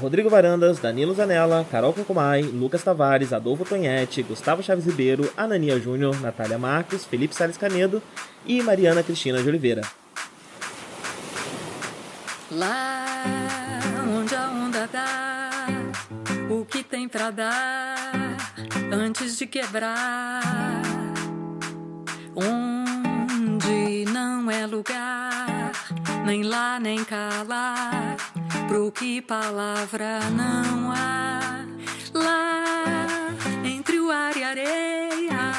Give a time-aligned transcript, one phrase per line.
[0.00, 6.20] Rodrigo Varandas, Danilo Zanella, Carol Cocumai, Lucas Tavares, Adolfo Tonhete, Gustavo Chaves Ribeiro, Anania Júnior,
[6.20, 8.02] Natália Marques, Felipe Salles Canedo
[8.46, 9.82] e Mariana Cristina de Oliveira.
[12.50, 13.04] Lá
[14.16, 15.50] onde a onda dá,
[16.48, 18.12] o que tem pra dar
[18.92, 20.40] antes de quebrar?
[22.36, 25.72] Onde não é lugar,
[26.24, 27.04] nem lá nem
[27.46, 28.16] lá
[28.68, 31.64] pro que palavra não há
[32.12, 32.62] lá
[33.64, 35.54] entre o ar e a areia,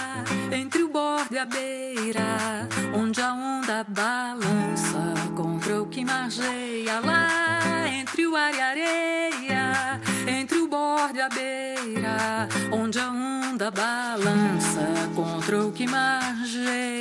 [0.52, 7.00] entre o bordo e a beira, onde a onda balança contra o que margeia.
[7.00, 13.10] Lá entre o ar e a areia, entre o bordo e a beira, onde a
[13.10, 17.00] onda balança contra o que margeia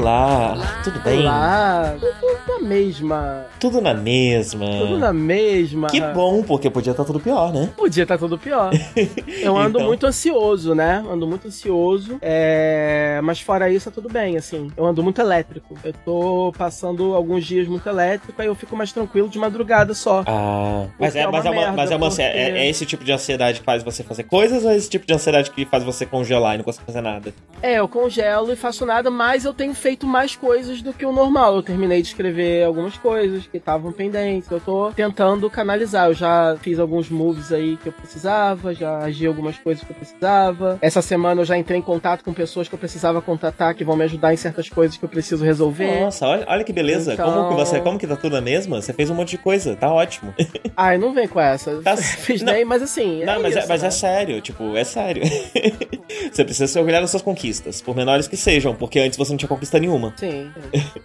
[0.00, 0.54] Olá,
[0.84, 1.20] tudo bem?
[1.20, 3.46] Olá, tudo na mesma.
[3.58, 4.66] Tudo na mesma.
[4.66, 5.88] Tudo na mesma.
[5.88, 7.70] Que bom, porque podia estar tá tudo pior, né?
[7.76, 8.70] Podia estar tá tudo pior.
[9.40, 9.86] Eu ando então...
[9.86, 11.04] muito ansioso, né?
[11.10, 12.18] Ando muito ansioso.
[12.20, 13.20] É...
[13.22, 14.70] Mas fora isso, tá tudo bem, assim.
[14.76, 15.76] Eu ando muito elétrico.
[15.82, 20.24] Eu tô passando alguns dias muito elétrico, aí eu fico mais tranquilo de madrugada só.
[20.26, 22.22] Ah, mas é, é, mas, é uma, mas é uma porque...
[22.22, 25.06] é, é, esse tipo de ansiedade que faz você fazer coisas ou é esse tipo
[25.06, 27.32] de ansiedade que faz você congelar e não conseguir fazer nada?
[27.62, 31.12] É, eu congelo e faço nada, mas eu tenho feito mais coisas do que o
[31.12, 31.56] normal.
[31.56, 34.50] Eu terminei de escrever algumas coisas que estavam pendentes.
[34.50, 36.08] Eu tô tentando canalizar.
[36.08, 39.96] Eu já fiz alguns moves aí que eu precisava, já agi algumas coisas que eu
[39.96, 40.78] precisava.
[40.82, 43.96] Essa semana eu já entrei em contato com pessoas que eu precisava contatar que vão
[43.96, 46.00] me ajudar em certas coisas que eu preciso resolver.
[46.00, 47.14] Nossa, olha, olha que beleza.
[47.14, 47.32] Então...
[47.32, 48.82] Como que você, como que tá tudo na mesma?
[48.82, 50.34] Você fez um monte de coisa, tá ótimo.
[50.76, 51.80] Ai, não vem com essa.
[51.82, 51.96] Tá...
[52.18, 53.24] Fiz nem, mas assim.
[53.24, 53.88] Não, é mas, isso, é, mas né?
[53.88, 55.22] é sério, tipo, é sério.
[56.32, 59.38] você precisa se orgulhar das suas conquistas, por menores que sejam, porque antes você não
[59.38, 60.12] tinha conquista nenhuma.
[60.16, 60.28] Sim.
[60.28, 60.50] Sim.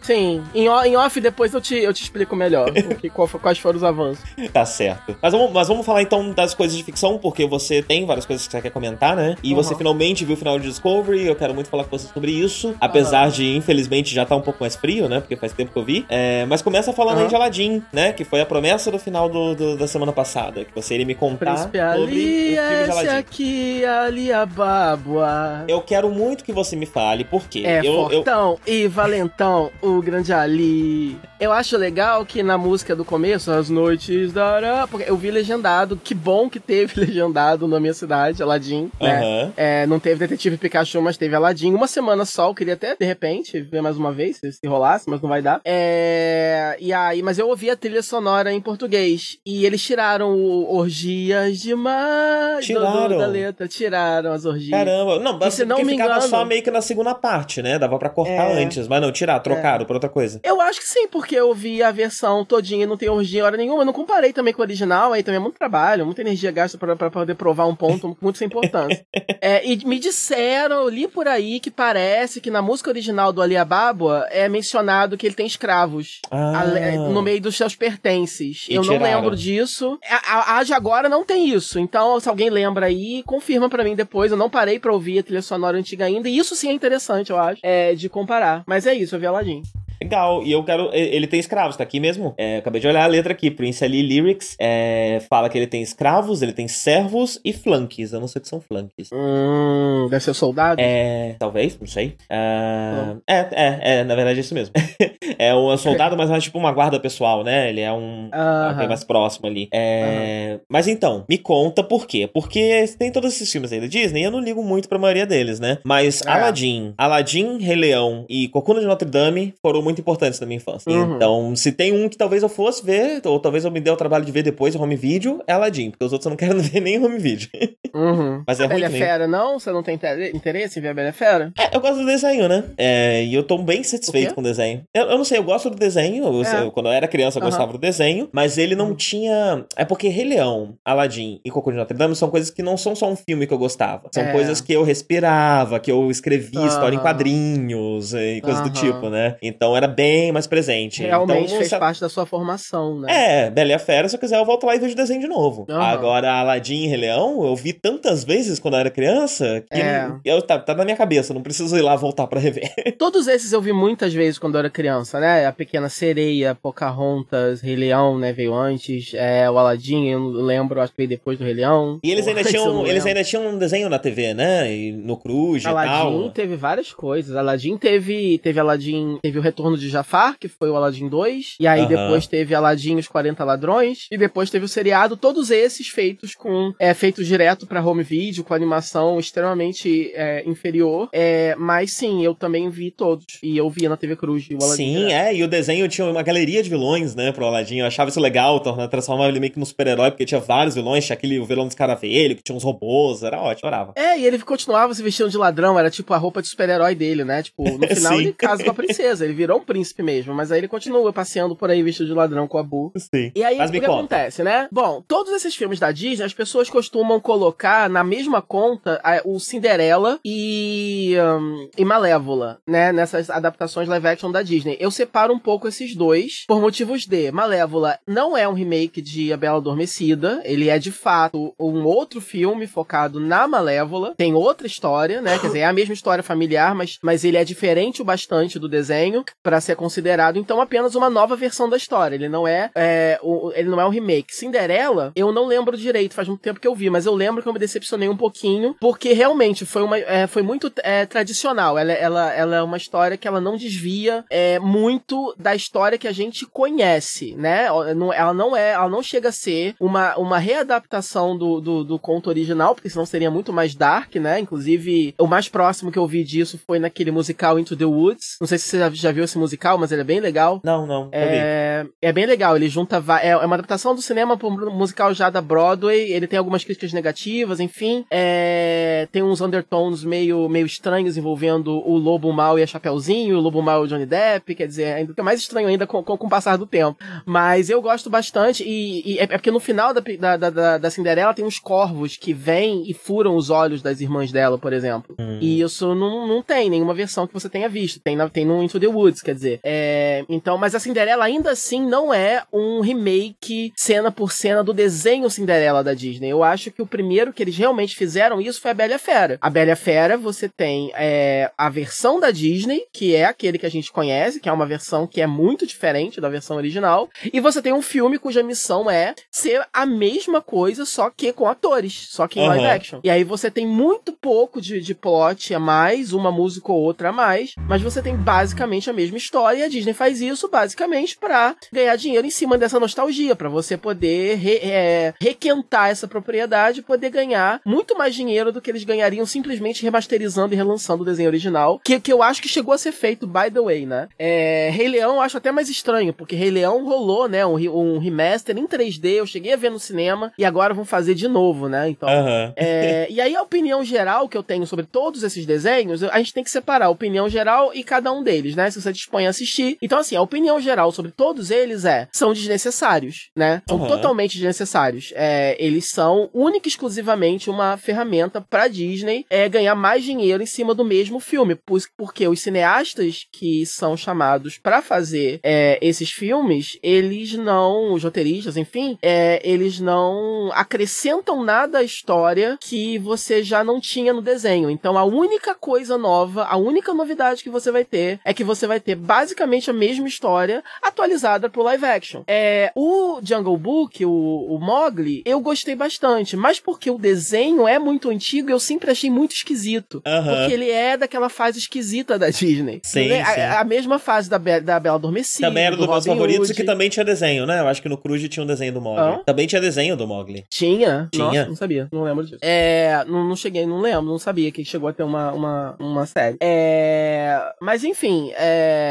[0.10, 4.24] Em, em off, depois eu te, eu te explico melhor que, quais foram os avanços.
[4.52, 5.16] Tá certo.
[5.22, 8.46] Mas vamos, mas vamos falar então das coisas de ficção, porque você tem várias coisas
[8.46, 9.36] que você quer comentar, né?
[9.42, 9.56] E uhum.
[9.56, 12.76] você finalmente viu o final de Discovery, eu quero muito falar com você sobre isso.
[12.80, 13.32] Apesar uhum.
[13.32, 15.20] de, infelizmente, já tá um pouco mais frio, né?
[15.20, 16.06] Porque faz tempo que eu vi.
[16.10, 17.24] É, mas começa falando uhum.
[17.24, 18.14] aí de Aladdin, né?
[18.14, 20.66] Que foi a promessa do final do, do, da semana passada.
[20.66, 23.10] Que você iria me contar Príncipe sobre Ali, o filme de Aladdin.
[23.10, 25.66] aqui, ali a bábua.
[25.68, 27.64] Eu quero muito que você me fale, por quê?
[27.66, 28.74] É eu, fortão eu...
[28.74, 31.18] e valentão, o grande Ali.
[31.40, 34.88] Eu acho legal que na música do começo, as noites da...
[34.90, 39.22] Porque eu vi legendado, que bom que teve legendado na minha cidade, Aladdin, né?
[39.22, 39.52] Uhum.
[39.56, 41.74] É, não teve Detetive Pikachu, mas teve Aladdin.
[41.74, 45.10] Uma semana só, eu queria até, de repente, ver mais uma vez, se, se rolasse,
[45.10, 45.62] mas não vai dar.
[45.66, 46.78] É...
[46.80, 49.38] E aí, mas eu ouvi a trilha sonora em português.
[49.46, 53.08] E eles tiraram o Orgias demais tiraram.
[53.10, 53.68] Do, da letra.
[53.68, 54.72] Tiraram as orgias.
[54.72, 55.20] Caramba.
[55.20, 56.28] Não, mas se não me ficava engano...
[56.28, 57.78] só meio que na segunda parte, né?
[57.78, 58.64] Dava pra cortar é...
[58.64, 58.88] antes.
[58.88, 59.86] Mas não, tirar, trocaram é.
[59.86, 60.40] por outra coisa.
[60.44, 63.58] Eu acho que sim, porque eu vi a versão todinha e não tem orgia hora
[63.58, 63.82] nenhuma.
[63.82, 66.78] Eu não comparei também com o original, aí também é muito trabalho, muita energia gasta
[66.78, 69.06] pra, pra poder provar um ponto muito sem importância.
[69.42, 73.42] é, e me disseram, eu li por aí que parece que na música original do
[73.42, 76.66] Ali Ababa é mencionado que ele tem escravos ah.
[77.12, 78.68] no meio dos seus pertences.
[78.70, 79.00] E eu tiraram.
[79.00, 79.98] não lembro disso.
[80.10, 81.80] A, a, a de agora não tem isso.
[81.80, 84.32] Então, se alguém lembra aí, confirma para mim depois.
[84.32, 86.30] Eu não parei pra ouvir a trilha sonora antiga ainda.
[86.30, 88.64] E isso sim é interessante, eu acho, é, de comparar.
[88.66, 89.83] Mas é isso, eu vi Aladdin.
[90.04, 90.90] Legal, e eu quero.
[90.94, 92.34] Ele tem escravos, tá aqui mesmo?
[92.38, 93.50] É, acabei de olhar a letra aqui.
[93.50, 98.14] Prince Ali Lyrics é, fala que ele tem escravos, ele tem servos e flanques.
[98.14, 99.10] Eu não sei o que são flanques.
[99.14, 100.82] Hum, deve ser soldado?
[100.82, 101.36] É.
[101.40, 102.16] Talvez, não sei.
[102.32, 104.74] Uh, é, é, é, na verdade é isso mesmo.
[105.40, 107.70] é um soldado, mas é tipo uma guarda pessoal, né?
[107.70, 108.28] Ele é um.
[108.28, 108.88] Uh -huh.
[108.88, 109.68] mais próximo ali.
[109.74, 110.62] É, uh -huh.
[110.70, 112.30] Mas então, me conta por quê?
[112.32, 115.60] Porque tem todos esses filmes aí da Disney, eu não ligo muito pra maioria deles,
[115.60, 115.78] né?
[115.84, 116.30] Mas é.
[116.30, 120.92] Aladdin, Aladdin, Rei Leão e Cocuna de Notre Dame foram muito importantes na minha infância.
[120.92, 121.16] Uhum.
[121.16, 123.96] Então, se tem um que talvez eu fosse ver, ou talvez eu me dê o
[123.96, 126.60] trabalho de ver depois, o home video, é Aladdin, porque os outros eu não quero
[126.60, 127.50] ver nem home video.
[127.94, 128.44] Uhum.
[128.48, 129.02] Mas é a ruim Bela nem...
[129.02, 129.60] Fera, não?
[129.60, 130.00] Você não tem
[130.34, 131.52] interesse em ver a Bela Fera?
[131.58, 132.64] É, eu gosto do desenho, né?
[132.78, 134.84] É, e eu tô bem satisfeito com o desenho.
[134.94, 136.24] Eu, eu, não sei, eu gosto do desenho.
[136.26, 136.64] Eu, é.
[136.64, 137.50] eu, quando eu era criança, eu uhum.
[137.50, 139.66] gostava do desenho, mas ele não tinha.
[139.76, 142.96] É porque Rei Leão, Aladdin e Cocô de Notre Dame são coisas que não são
[142.96, 144.10] só um filme que eu gostava.
[144.14, 144.32] São é.
[144.32, 149.36] coisas que eu respirava, que eu escrevia história em quadrinhos e coisas do tipo, né?
[149.42, 151.02] Então era era bem mais presente.
[151.04, 153.46] Realmente então, fez parte da sua formação, né?
[153.46, 155.20] É, Bela e a Fera, se eu quiser eu volto lá e vejo o desenho
[155.22, 155.66] de novo.
[155.70, 155.76] Uhum.
[155.82, 160.10] Agora, Aladdin e Rei Leão, eu vi tantas vezes quando eu era criança que É.
[160.26, 162.72] eu, tá, tá na minha cabeça, não preciso ir lá voltar pra rever.
[162.98, 165.46] Todos esses eu vi muitas vezes quando eu era criança, né?
[165.46, 168.32] A Pequena Sereia, Pocahontas, Rei Leão, né?
[168.34, 169.14] Veio antes.
[169.14, 172.00] É, o Aladdin, eu lembro, acho que veio depois do Rei Leão.
[172.04, 174.72] E eles ainda tinham, eles ainda tinham um desenho na TV, né?
[174.74, 175.92] E no Cruz e Aladdin
[176.22, 176.30] tal.
[176.32, 177.36] teve várias coisas.
[177.36, 181.68] Aladdin teve, teve Aladdin, teve o Retorno de Jafar, que foi o Aladdin 2, e
[181.68, 181.90] aí Aham.
[181.90, 186.74] depois teve Aladdin os 40 Ladrões, e depois teve o seriado, todos esses feitos com
[186.80, 191.10] é feitos direto pra home video, com animação extremamente é, inferior.
[191.12, 193.26] É, mas sim, eu também vi todos.
[193.42, 194.76] E eu via na TV Cruz e o Aladdin.
[194.76, 195.14] Sim, direto.
[195.14, 197.80] é, e o desenho tinha uma galeria de vilões, né, pro Aladdin.
[197.80, 201.06] Eu achava isso legal, tornar, transformava ele meio que num super-herói, porque tinha vários vilões,
[201.06, 203.94] tinha aquele vilão dos caravelho, que tinha uns robôs, era ótimo, adorava.
[203.96, 207.24] É, e ele continuava se vestindo de ladrão, era tipo a roupa de super-herói dele,
[207.24, 207.44] né?
[207.44, 210.60] Tipo, no final ele casa com a princesa, ele virou um príncipe mesmo, mas aí
[210.60, 212.92] ele continua passeando por aí vestido de ladrão com a Bu.
[212.98, 213.32] Sim.
[213.34, 213.94] E aí, Mas o que conta.
[213.94, 214.68] acontece, né?
[214.72, 220.20] Bom, todos esses filmes da Disney, as pessoas costumam colocar na mesma conta o Cinderela
[220.26, 222.92] e, hum, e Malévola, né?
[222.92, 224.78] Nessas adaptações live action da Disney.
[224.80, 229.32] Eu separo um pouco esses dois por motivos de Malévola não é um remake de
[229.32, 234.68] A Bela Adormecida, ele é de fato um outro filme focado na Malévola, tem outra
[234.68, 235.38] história, né?
[235.40, 238.68] Quer dizer, é a mesma história familiar, mas, mas ele é diferente o bastante do
[238.68, 242.16] desenho pra ser considerado, então, apenas uma nova versão da história.
[242.16, 244.34] Ele não é, é, o- ele não é um remake.
[244.34, 247.48] Cinderela, eu não lembro direito, faz muito tempo que eu vi, mas eu lembro que
[247.48, 251.78] eu me decepcionei um pouquinho, porque realmente foi, uma, é, foi muito é, tradicional.
[251.78, 256.08] Ela, ela, ela é uma história que ela não desvia é, muito da história que
[256.08, 257.66] a gente conhece, né?
[257.66, 257.94] Ela
[258.34, 262.74] não é, ela não chega a ser uma, uma readaptação do, do, do conto original,
[262.74, 264.40] porque senão seria muito mais dark, né?
[264.40, 268.38] Inclusive, o mais próximo que eu vi disso foi naquele musical Into the Woods.
[268.42, 270.60] Não sei se você já, já viu esse musical, mas ele é bem legal.
[270.64, 271.10] Não, não.
[271.12, 273.04] É, é bem legal, ele junta.
[273.22, 276.12] É, é uma adaptação do cinema para um musical já da Broadway.
[276.12, 278.06] Ele tem algumas críticas negativas, enfim.
[278.12, 283.42] É, tem uns undertones meio, meio estranhos envolvendo o Lobo Mal e a Chapeuzinho, o
[283.42, 284.56] Lobo Mal e o Johnny Depp.
[284.56, 286.98] Quer dizer, ainda fica mais estranho ainda com, com, com o passar do tempo.
[287.26, 290.78] Mas eu gosto bastante, e, e é é porque no final da, da, da- da,
[290.78, 294.72] da Cinderela tem uns corvos que vêm e furam os olhos das irmãs dela, por
[294.74, 295.16] exemplo.
[295.18, 295.40] Hum.
[295.42, 298.00] E isso não, não tem nenhuma versão que você tenha visto.
[298.00, 299.60] Tem, na- tem no Into the Woods, quer dizer.
[299.64, 304.74] É, então, mas a Cinderela ainda assim não é um remake cena por cena do
[304.74, 306.30] desenho Cinderela da Disney.
[306.30, 309.38] Eu acho que o primeiro que eles realmente fizeram isso foi a Bela Fera.
[309.42, 313.72] A Bela Fera, você tem é, a versão da Disney, que é aquele que a
[313.72, 317.10] gente conhece, que é uma versão que é muito diferente da versão original.
[317.32, 321.48] E você tem um filme cuja missão é ser a mesma coisa, só que com
[321.48, 322.76] atores, só que em live Aham.
[322.76, 323.00] action.
[323.04, 327.10] E aí você tem muito pouco de, de plot a mais, uma música ou outra
[327.10, 331.18] a mais, mas você tem basicamente a mesma história e a Disney faz isso basicamente
[331.18, 336.80] pra ganhar dinheiro em cima dessa nostalgia, pra você poder re- é, requentar essa propriedade
[336.80, 341.06] e poder ganhar muito mais dinheiro do que eles ganhariam simplesmente remasterizando e relançando o
[341.06, 344.08] desenho original, que, que eu acho que chegou a ser feito, by the way, né?
[344.20, 348.00] É, Rei Leão eu acho até mais estranho, porque Rei Leão rolou, né, um, um
[348.00, 351.68] remaster em 3D, eu cheguei a ver no cinema e agora vão fazer de novo,
[351.70, 351.90] né?
[351.90, 352.10] Então,
[352.56, 356.34] é, e aí a opinião geral que eu tenho sobre todos esses desenhos, a gente
[356.34, 358.70] tem que separar a opinião geral e cada um deles, né?
[358.70, 359.78] Se você dispõe a assistir.
[359.82, 363.62] Então, assim, a opinião geral sobre todos eles é, são desnecessários, né?
[363.68, 363.88] São Aham.
[363.88, 365.12] totalmente desnecessários.
[365.16, 370.48] É, eles são única e exclusivamente uma ferramenta pra Disney é, ganhar mais dinheiro em
[370.48, 371.56] cima do mesmo filme.
[371.98, 378.58] Porque os cineastas que são chamados pra fazer é, esses filmes, eles não, os roteiristas,
[378.58, 384.70] enfim, é, eles não acrescentam nada à história que você já não tinha no desenho.
[384.70, 388.68] Então a única coisa nova, a única novidade que você vai ter é que você
[388.68, 392.24] vai ter basicamente a mesma história atualizada pro live action.
[392.28, 394.12] É, o Jungle Book, o,
[394.56, 399.10] o Mowgli, eu gostei bastante, mas porque o desenho é muito antigo, eu sempre achei
[399.10, 400.02] muito esquisito.
[400.04, 402.82] Porque ele é daquela fase esquisita da Disney.
[402.84, 403.24] Sim, Né?
[403.26, 403.42] sim.
[403.42, 405.48] A, a mesma fase da, Be da Bela Adormecida.
[405.48, 406.54] Também era do dos meus favoritos Hood.
[406.60, 407.60] que também tinha desenho, né?
[407.60, 409.02] Eu acho que no Cruz tinha um desenho do Mogli.
[409.04, 409.22] Hã?
[409.26, 410.46] Também tinha desenho do Mogli.
[410.50, 411.10] Tinha?
[411.12, 411.26] Tinha.
[411.26, 411.88] Nossa, não sabia.
[411.92, 412.40] Não lembro disso.
[412.42, 416.06] É, não, não cheguei, não lembro, não sabia que chegou a ter uma, uma, uma
[416.06, 416.38] série.
[416.42, 418.83] É, mas enfim, é,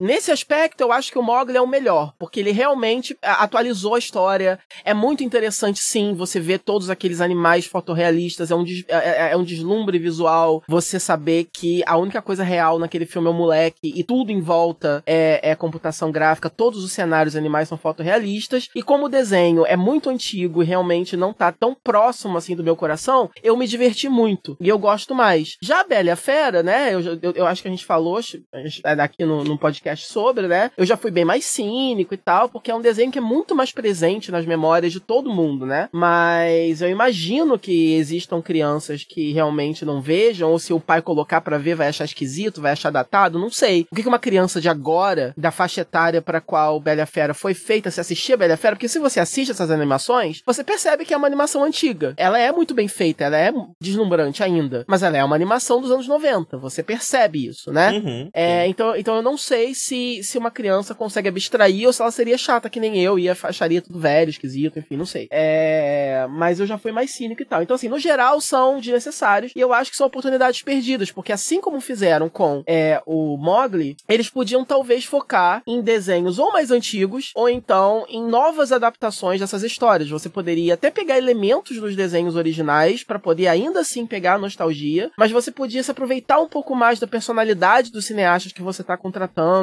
[0.00, 3.94] nesse aspecto eu acho que o Mogli é o melhor, porque ele realmente a- atualizou
[3.94, 4.58] a história.
[4.84, 9.32] É muito interessante, sim, você ver todos aqueles animais fotorrealistas, é um, des- é, é-
[9.32, 13.34] é um deslumbre visual, você saber que a única coisa real naquele filme é o
[13.34, 18.68] moleque e tudo em volta é, é computação gráfica, todos os cenários animais são fotorrealistas,
[18.74, 22.64] e como o desenho é muito antigo e realmente não tá tão próximo assim do
[22.64, 25.56] meu coração, eu me diverti muito e eu gosto mais.
[25.62, 26.94] Já a Bela e a Fera, né?
[26.94, 29.44] Eu, eu, eu acho que a gente falou acho- a gente- é aqui no, no,
[29.44, 30.70] num podcast sobre, né?
[30.76, 33.54] Eu já fui bem mais cínico e tal, porque é um desenho que é muito
[33.54, 35.88] mais presente nas memórias de todo mundo, né?
[35.92, 41.40] Mas eu imagino que existam crianças que realmente não vejam, ou se o pai colocar
[41.40, 43.86] para ver vai achar esquisito, vai achar datado, não sei.
[43.90, 47.90] O que uma criança de agora, da faixa etária para qual Bela Fera foi feita,
[47.90, 51.16] se assistir a Bela Fera, porque se você assiste essas animações, você percebe que é
[51.16, 52.14] uma animação antiga.
[52.16, 55.90] Ela é muito bem feita, ela é deslumbrante ainda, mas ela é uma animação dos
[55.90, 57.92] anos 90, você percebe isso, né?
[57.92, 62.00] Uhum, é, então, então eu não sei se, se uma criança consegue abstrair ou se
[62.00, 65.28] ela seria chata que nem eu e acharia tudo velho, esquisito, enfim, não sei.
[65.30, 67.62] É, mas eu já fui mais cínico e tal.
[67.62, 71.60] Então, assim, no geral, são desnecessários e eu acho que são oportunidades perdidas, porque assim
[71.60, 77.32] como fizeram com é, o Mogli, eles podiam talvez focar em desenhos ou mais antigos
[77.34, 80.08] ou então em novas adaptações dessas histórias.
[80.08, 85.10] Você poderia até pegar elementos dos desenhos originais para poder ainda assim pegar a nostalgia,
[85.16, 88.96] mas você podia se aproveitar um pouco mais da personalidade dos cineastas que você está
[88.96, 89.17] contratando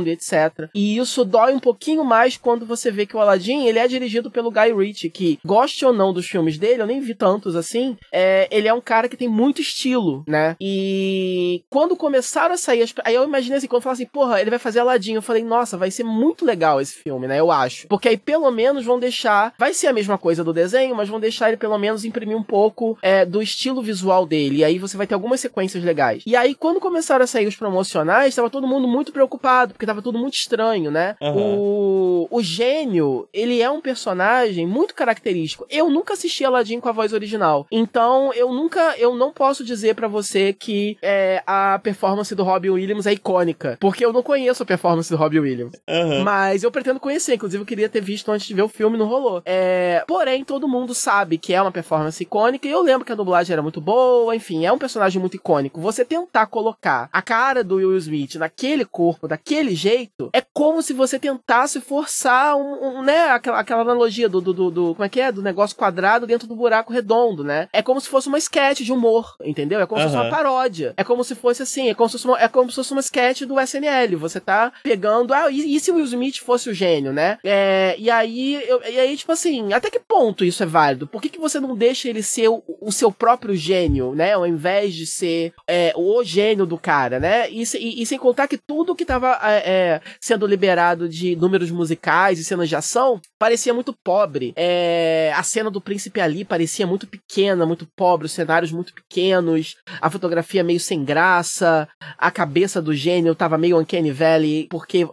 [0.05, 0.69] e etc.
[0.73, 4.31] E isso dói um pouquinho mais quando você vê que o Aladdin ele é dirigido
[4.31, 7.97] pelo Guy Ritchie, que goste ou não dos filmes dele, eu nem vi tantos assim,
[8.11, 10.55] é, ele é um cara que tem muito estilo, né?
[10.59, 12.93] E quando começaram a sair as...
[13.03, 15.77] Aí eu imaginei assim, quando falei assim, porra, ele vai fazer Aladdin, eu falei, nossa,
[15.77, 17.39] vai ser muito legal esse filme, né?
[17.39, 17.87] Eu acho.
[17.87, 19.53] Porque aí pelo menos vão deixar.
[19.57, 22.43] Vai ser a mesma coisa do desenho, mas vão deixar ele pelo menos imprimir um
[22.43, 24.57] pouco é, do estilo visual dele.
[24.57, 26.23] E aí você vai ter algumas sequências legais.
[26.25, 30.01] E aí, quando começaram a sair os promocionais, tava todo mundo muito preocupado, porque tava
[30.01, 31.15] tudo muito estranho, né?
[31.21, 31.57] Uhum.
[31.57, 35.65] O, o gênio, ele é um personagem muito característico.
[35.69, 37.67] Eu nunca assisti Aladdin com a voz original.
[37.71, 38.95] Então, eu nunca.
[38.97, 43.77] Eu não posso dizer para você que é, a performance do Robbie Williams é icônica.
[43.79, 45.73] Porque eu não conheço a performance do Robbie Williams.
[45.87, 46.23] Uhum.
[46.23, 47.35] Mas eu pretendo conhecer.
[47.35, 49.41] Inclusive, eu queria ter visto antes de ver o filme, não rolou.
[49.45, 52.67] É, porém, todo mundo sabe que é uma performance icônica.
[52.67, 54.35] E eu lembro que a dublagem era muito boa.
[54.35, 55.79] Enfim, é um personagem muito icônico.
[55.81, 60.93] Você tentar colocar a cara do Will Smith naquele corpo, daquele jeito, é como se
[60.93, 65.09] você tentasse forçar um, um né, aquela, aquela analogia do, do, do, do, como é
[65.09, 65.31] que é?
[65.31, 67.67] Do negócio quadrado dentro do buraco redondo, né?
[67.73, 69.79] É como se fosse uma sketch de humor, entendeu?
[69.81, 70.07] É como uhum.
[70.07, 70.93] se fosse uma paródia.
[70.95, 73.01] É como se fosse assim, é como se fosse uma, é como se fosse uma
[73.01, 74.15] sketch do SNL.
[74.17, 77.37] Você tá pegando, ah, e, e se o Will Smith fosse o gênio, né?
[77.43, 81.07] É, e aí, eu, e aí, tipo assim, até que ponto isso é válido?
[81.07, 84.33] Por que, que você não deixa ele ser o, o seu próprio gênio, né?
[84.33, 87.49] Ao invés de ser é, o gênio do cara, né?
[87.49, 91.71] E, e, e sem contar que tudo que tava é, é, sendo liberado de números
[91.71, 94.53] musicais e cenas de ação parecia muito pobre.
[94.55, 99.75] É, a cena do príncipe ali parecia muito pequena, muito pobre, os cenários muito pequenos,
[100.01, 105.07] a fotografia meio sem graça, a cabeça do gênio tava meio uncanny valley, porque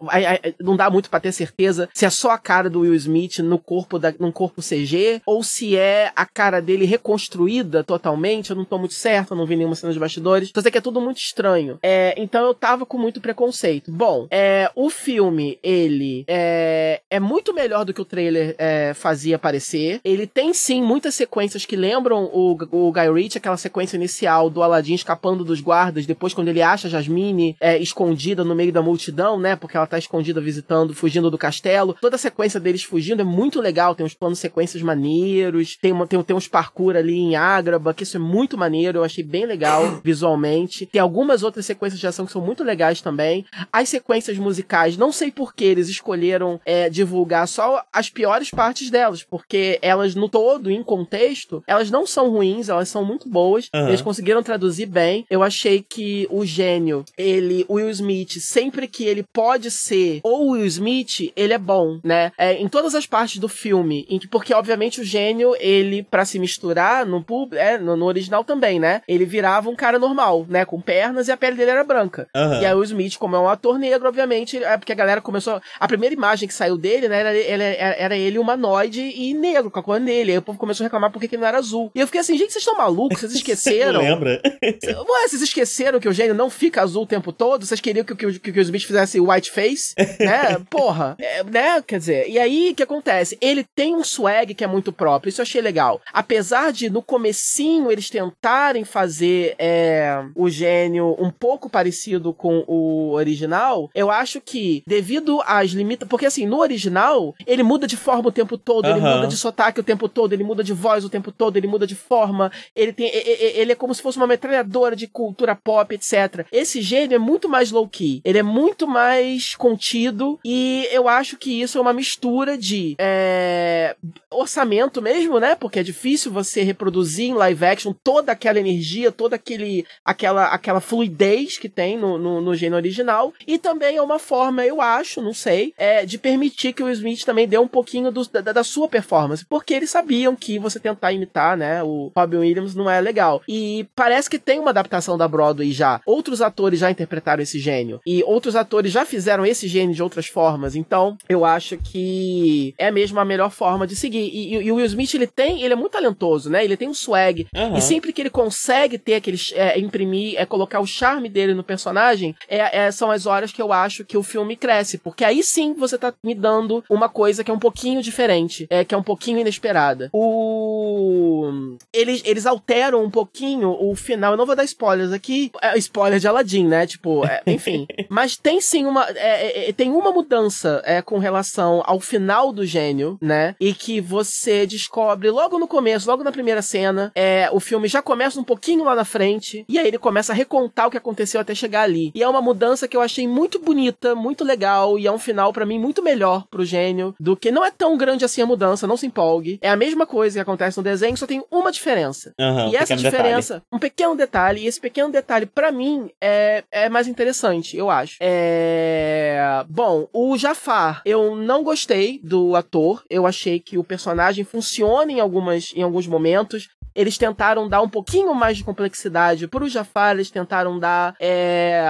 [0.61, 3.59] não dá muito para ter certeza se é só a cara do Will Smith no
[3.59, 8.51] corpo da, num corpo CG ou se é a cara dele reconstruída totalmente.
[8.51, 10.49] Eu não tô muito certo, eu não vi nenhuma cena de bastidores.
[10.49, 11.79] Então, que é tudo muito estranho.
[11.83, 13.92] É, então eu tava com muito preconceito.
[13.95, 19.39] Bom, é, o filme, ele é, é muito melhor do que o trailer é, fazia
[19.39, 20.01] parecer.
[20.03, 24.63] Ele tem sim muitas sequências que lembram o, o Guy Ritchie, aquela sequência inicial do
[24.63, 28.81] Aladdin escapando dos guardas, depois quando ele acha a Jasmine é, escondida no meio da
[28.81, 29.57] multidão, né?
[29.57, 31.95] Porque ela tá escondida visitando, fugindo do castelo.
[32.01, 36.07] Toda a sequência deles fugindo é muito legal, tem uns planos sequências maneiros, tem, uma,
[36.07, 39.45] tem, tem uns parkour ali em Ágraba, que isso é muito maneiro, eu achei bem
[39.45, 40.87] legal visualmente.
[40.87, 43.45] Tem algumas outras sequências de ação que são muito legais também.
[43.83, 48.91] As sequências musicais, não sei por que eles escolheram é, divulgar só as piores partes
[48.91, 53.69] delas, porque elas no todo, em contexto, elas não são ruins, elas são muito boas.
[53.75, 53.89] Uhum.
[53.89, 55.27] Eles conseguiram traduzir bem.
[55.29, 60.51] Eu achei que o gênio, ele, o Will Smith, sempre que ele pode ser ou
[60.51, 62.31] Will Smith, ele é bom, né?
[62.39, 66.25] É, em todas as partes do filme, em que, porque obviamente o gênio, ele, para
[66.25, 67.25] se misturar no,
[67.55, 69.03] é, no, no original também, né?
[69.09, 70.65] Ele virava um cara normal, né?
[70.65, 72.29] Com pernas e a pele dele era branca.
[72.37, 72.61] Uhum.
[72.61, 75.61] E aí o Smith, como é um ator negro, obviamente, é porque a galera começou.
[75.79, 77.21] A primeira imagem que saiu dele, né?
[77.21, 77.65] Era, era,
[77.97, 80.33] era ele humanoide e negro, com a cor dele.
[80.33, 81.91] Aí o povo começou a reclamar porque ele não era azul.
[81.95, 83.21] E eu fiquei assim, gente, vocês estão malucos?
[83.21, 84.01] Vocês esqueceram?
[84.01, 84.41] lembra?
[84.63, 87.65] Ué, vocês esqueceram que o gênio não fica azul o tempo todo?
[87.65, 89.95] Vocês queriam que, que, que, que o Smith fizesse white face?
[90.21, 90.59] né?
[90.71, 91.17] Porra.
[91.19, 91.83] É, né?
[91.83, 93.37] Quer dizer, e aí o que acontece?
[93.41, 95.29] Ele tem um swag que é muito próprio.
[95.29, 96.01] Isso eu achei legal.
[96.13, 103.13] Apesar de no comecinho eles tentarem fazer é, o gênio um pouco parecido com o
[103.13, 103.62] original,
[103.95, 106.09] eu acho que devido às limitações.
[106.09, 108.93] Porque assim, no original, ele muda de forma o tempo todo, uhum.
[108.93, 111.67] ele muda de sotaque o tempo todo, ele muda de voz o tempo todo, ele
[111.67, 113.11] muda de forma, ele tem.
[113.15, 116.47] Ele é como se fosse uma metralhadora de cultura pop, etc.
[116.51, 121.61] Esse gênio é muito mais low-key, ele é muito mais contido, e eu acho que
[121.61, 123.97] isso é uma mistura de é,
[124.31, 125.55] orçamento mesmo, né?
[125.55, 130.81] Porque é difícil você reproduzir em live action toda aquela energia, toda aquele, aquela, aquela
[130.81, 135.21] fluidez que tem no, no, no gênero original, E também é uma forma, eu acho,
[135.21, 138.65] não sei, é, de permitir que o Smith também dê um pouquinho do, da, da,
[138.65, 139.45] sua performance.
[139.45, 143.43] Porque eles sabiam que você tentar imitar, né, o Robin Williams não é legal.
[143.49, 146.01] E parece que tem uma adaptação da Broadway já.
[146.07, 148.01] Outros atores já interpretaram esse gênio.
[148.07, 150.77] E outros atores já fizeram esse gênio de outras formas.
[150.77, 154.29] Então, eu acho que é mesmo a melhor forma de seguir.
[154.29, 156.65] E, e, e o Will Smith, ele tem, ele é muito talentoso, né?
[156.65, 157.47] Ele tem um swag.
[157.55, 157.77] Uhum.
[157.77, 161.65] E sempre que ele consegue ter aquele, é, imprimir, é colocar o charme dele no
[161.65, 164.99] personagem, é, é, são as horas que eu acho que o filme cresce.
[164.99, 168.85] Porque aí sim você tá me dando uma coisa que é um pouquinho diferente, é,
[168.85, 170.11] que é um pouquinho inesperada.
[170.13, 171.77] O...
[171.93, 174.33] Eles, eles alteram um pouquinho o final.
[174.33, 175.51] Eu não vou dar spoilers aqui.
[175.61, 176.87] É, spoiler de Aladdin, né?
[176.87, 177.87] Tipo, é, enfim.
[178.09, 179.07] Mas tem sim uma.
[179.11, 183.57] É, é, tem uma mudança é, com relação ao final do gênio, né?
[183.59, 187.11] E que você descobre logo no começo, logo na primeira cena.
[187.15, 189.65] É, o filme já começa um pouquinho lá na frente.
[189.69, 192.13] E aí ele começa a recontar o que aconteceu até chegar ali.
[192.15, 194.99] E é uma mudança que eu achei muito bonita, muito legal.
[194.99, 197.51] E é um final para mim muito melhor pro gênio do que.
[197.51, 199.59] Não é tão grande assim a mudança, não se empolgue.
[199.63, 202.35] É a mesma coisa que acontece no desenho, só tem uma diferença.
[202.39, 203.69] Uhum, e essa diferença, detalhe.
[203.73, 208.17] um pequeno detalhe, e esse pequeno detalhe, para mim, é, é mais interessante, eu acho.
[208.21, 209.65] É.
[209.69, 213.03] Bom, o Jafar, eu não gostei do ator.
[213.09, 216.69] Eu achei que o personagem funciona em, algumas, em alguns momentos.
[216.95, 221.83] Eles tentaram dar um pouquinho mais de complexidade pro Jafar, eles tentaram dar é,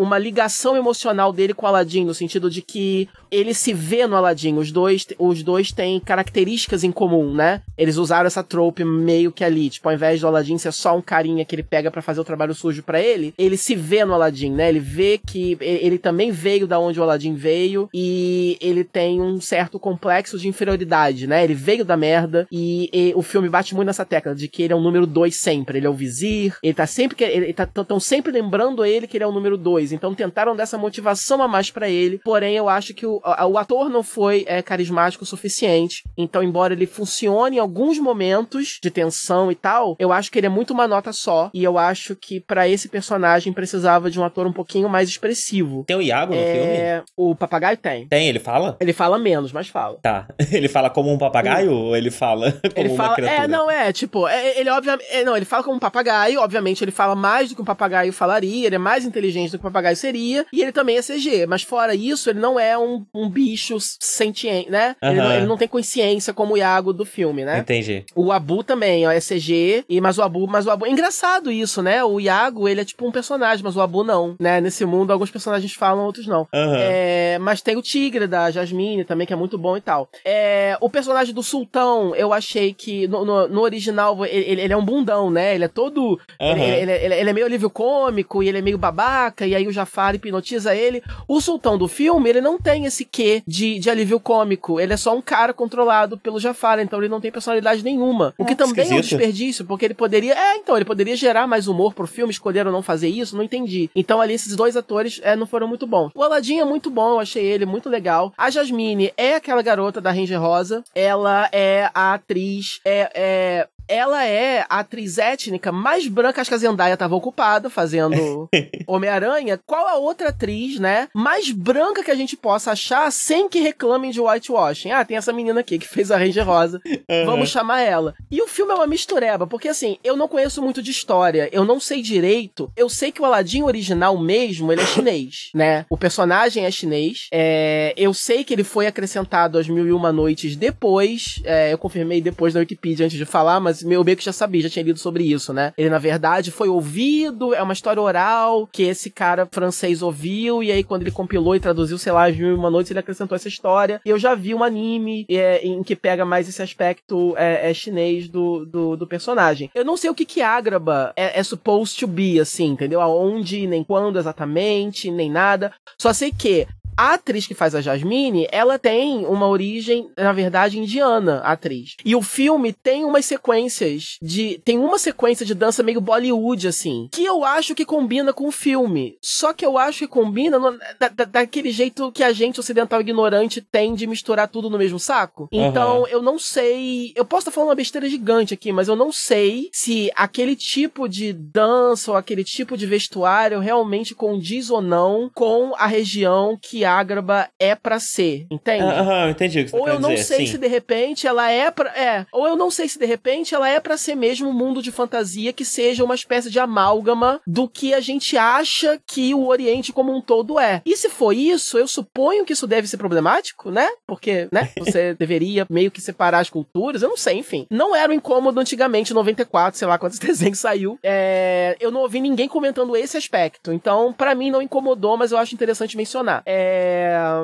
[0.00, 4.16] uma ligação emocional dele com o Aladdin, no sentido de que ele se vê no
[4.16, 4.56] Aladdin.
[4.56, 7.60] Os dois, os dois têm características em comum, né?
[7.76, 9.68] Eles usaram essa trope meio que ali.
[9.68, 12.24] Tipo, ao invés do Aladdin ser só um carinha que ele pega para fazer o
[12.24, 14.70] trabalho sujo para ele, ele se vê no Aladdin, né?
[14.70, 19.38] Ele vê que ele também veio da onde o Aladdin veio e ele tem um
[19.38, 21.44] certo complexo de inferioridade, né?
[21.44, 24.72] Ele veio da merda e, e o filme bate muito nessa tecla de que ele
[24.72, 25.78] é o número dois sempre.
[25.78, 27.22] Ele é o vizir, ele tá sempre.
[27.22, 29.89] Ele tá, tão sempre lembrando ele que ele é o número dois.
[29.92, 32.18] Então tentaram dar essa motivação a mais para ele.
[32.24, 36.02] Porém, eu acho que o, o ator não foi é, carismático o suficiente.
[36.16, 40.46] Então, embora ele funcione em alguns momentos de tensão e tal, eu acho que ele
[40.46, 41.50] é muito uma nota só.
[41.54, 45.84] E eu acho que para esse personagem precisava de um ator um pouquinho mais expressivo.
[45.86, 46.52] Tem o Iago no é...
[46.52, 47.04] filme?
[47.16, 48.08] O papagaio tem.
[48.08, 48.76] Tem, ele fala?
[48.80, 49.98] Ele fala menos, mas fala.
[50.02, 50.26] Tá.
[50.50, 53.08] Ele fala como um papagaio ou ele fala como ele fala...
[53.08, 53.44] uma criatura?
[53.44, 55.06] É, não, é, tipo, é, ele obviamente.
[55.10, 58.12] É, não, ele fala como um papagaio, obviamente ele fala mais do que um papagaio
[58.12, 61.46] falaria, ele é mais inteligente do que um papagaio seria, e ele também é CG.
[61.46, 64.96] Mas fora isso, ele não é um, um bicho sentiente, né?
[65.02, 65.10] Uhum.
[65.10, 67.58] Ele, não, ele, não, tem consciência como o Iago do filme, né?
[67.58, 68.04] Entendi.
[68.14, 70.86] O Abu também, ó, é CG, e, mas o Abu, mas o Abu.
[70.86, 72.02] É engraçado isso, né?
[72.04, 74.60] O Iago, ele é tipo um personagem, mas o Abu não, né?
[74.60, 76.42] Nesse mundo, alguns personagens falam, outros não.
[76.52, 76.74] Uhum.
[76.76, 80.08] É, mas tem o Tigre da Jasmine também, que é muito bom e tal.
[80.24, 84.76] É, o personagem do Sultão, eu achei que no, no, no original ele, ele, é
[84.76, 85.54] um bundão, né?
[85.54, 86.00] Ele é todo.
[86.00, 86.18] Uhum.
[86.40, 89.72] Ele, ele, ele, é meio alívio cômico e ele é meio babaca, e aí o
[89.72, 91.02] Jafar hipnotiza ele.
[91.26, 94.80] O sultão do filme, ele não tem esse quê de, de alívio cômico.
[94.80, 98.34] Ele é só um cara controlado pelo Jafar, então ele não tem personalidade nenhuma.
[98.38, 98.92] O que é, também esquisito.
[98.92, 100.34] é um desperdício, porque ele poderia.
[100.34, 103.90] É, então, ele poderia gerar mais humor pro filme, escolheram não fazer isso, não entendi.
[103.94, 106.10] Então ali esses dois atores é, não foram muito bons.
[106.14, 108.32] O Aladdin é muito bom, eu achei ele muito legal.
[108.36, 110.84] A Jasmine é aquela garota da Ranger Rosa.
[110.94, 112.80] Ela é a atriz.
[112.84, 117.68] É, é ela é a atriz étnica mais branca, acho que a Zendaya estava ocupada
[117.68, 118.48] fazendo
[118.86, 119.58] Homem-Aranha.
[119.66, 124.12] Qual a outra atriz, né, mais branca que a gente possa achar sem que reclamem
[124.12, 124.92] de whitewashing?
[124.92, 126.80] Ah, tem essa menina aqui que fez a Ranger Rosa.
[126.86, 127.26] Uhum.
[127.26, 128.14] Vamos chamar ela.
[128.30, 131.64] E o filme é uma mistureba, porque assim, eu não conheço muito de história, eu
[131.64, 132.70] não sei direito.
[132.76, 135.84] Eu sei que o Aladdin original mesmo, ele é chinês, né?
[135.90, 137.26] O personagem é chinês.
[137.32, 141.40] É, eu sei que ele foi acrescentado às Mil e Uma Noites depois.
[141.44, 144.62] É, eu confirmei depois na Wikipedia antes de falar, mas meu meio que já sabia,
[144.62, 145.72] já tinha lido sobre isso, né?
[145.76, 150.70] Ele, na verdade, foi ouvido, é uma história oral que esse cara francês ouviu, e
[150.70, 154.00] aí quando ele compilou e traduziu, sei lá, Mil Uma Noites, ele acrescentou essa história.
[154.04, 157.74] E eu já vi um anime é, em que pega mais esse aspecto é, é
[157.74, 159.70] chinês do, do, do, personagem.
[159.74, 163.00] Eu não sei o que que Agraba é, é supposed to be, assim, entendeu?
[163.00, 165.72] Aonde, nem quando exatamente, nem nada.
[165.98, 166.66] Só sei que
[167.00, 171.96] a atriz que faz a Jasmine, ela tem uma origem, na verdade, indiana, a atriz.
[172.04, 174.60] E o filme tem umas sequências de.
[174.62, 177.08] Tem uma sequência de dança meio Bollywood, assim.
[177.10, 179.16] Que eu acho que combina com o filme.
[179.22, 183.00] Só que eu acho que combina no, da, da, daquele jeito que a gente ocidental
[183.00, 185.48] ignorante tem de misturar tudo no mesmo saco.
[185.50, 186.06] Então, uhum.
[186.08, 187.14] eu não sei.
[187.16, 191.08] Eu posso estar falando uma besteira gigante aqui, mas eu não sei se aquele tipo
[191.08, 196.84] de dança ou aquele tipo de vestuário realmente condiz ou não com a região que
[196.98, 198.84] Ágraba é para ser, entende?
[198.84, 200.52] Aham, uh, entendi o que você Ou eu não dizer, sei sim.
[200.52, 203.68] se de repente ela é para é, ou eu não sei se de repente ela
[203.68, 207.68] é para ser mesmo um mundo de fantasia que seja uma espécie de amálgama do
[207.68, 210.82] que a gente acha que o Oriente como um todo é.
[210.84, 213.88] E se for isso, eu suponho que isso deve ser problemático, né?
[214.06, 217.66] Porque, né, você deveria meio que separar as culturas, eu não sei, enfim.
[217.70, 220.98] Não era um incômodo antigamente, 94, sei lá quantos desenhos saiu.
[221.02, 223.72] É, eu não ouvi ninguém comentando esse aspecto.
[223.72, 226.42] Então, para mim não incomodou, mas eu acho interessante mencionar.
[226.46, 226.79] É,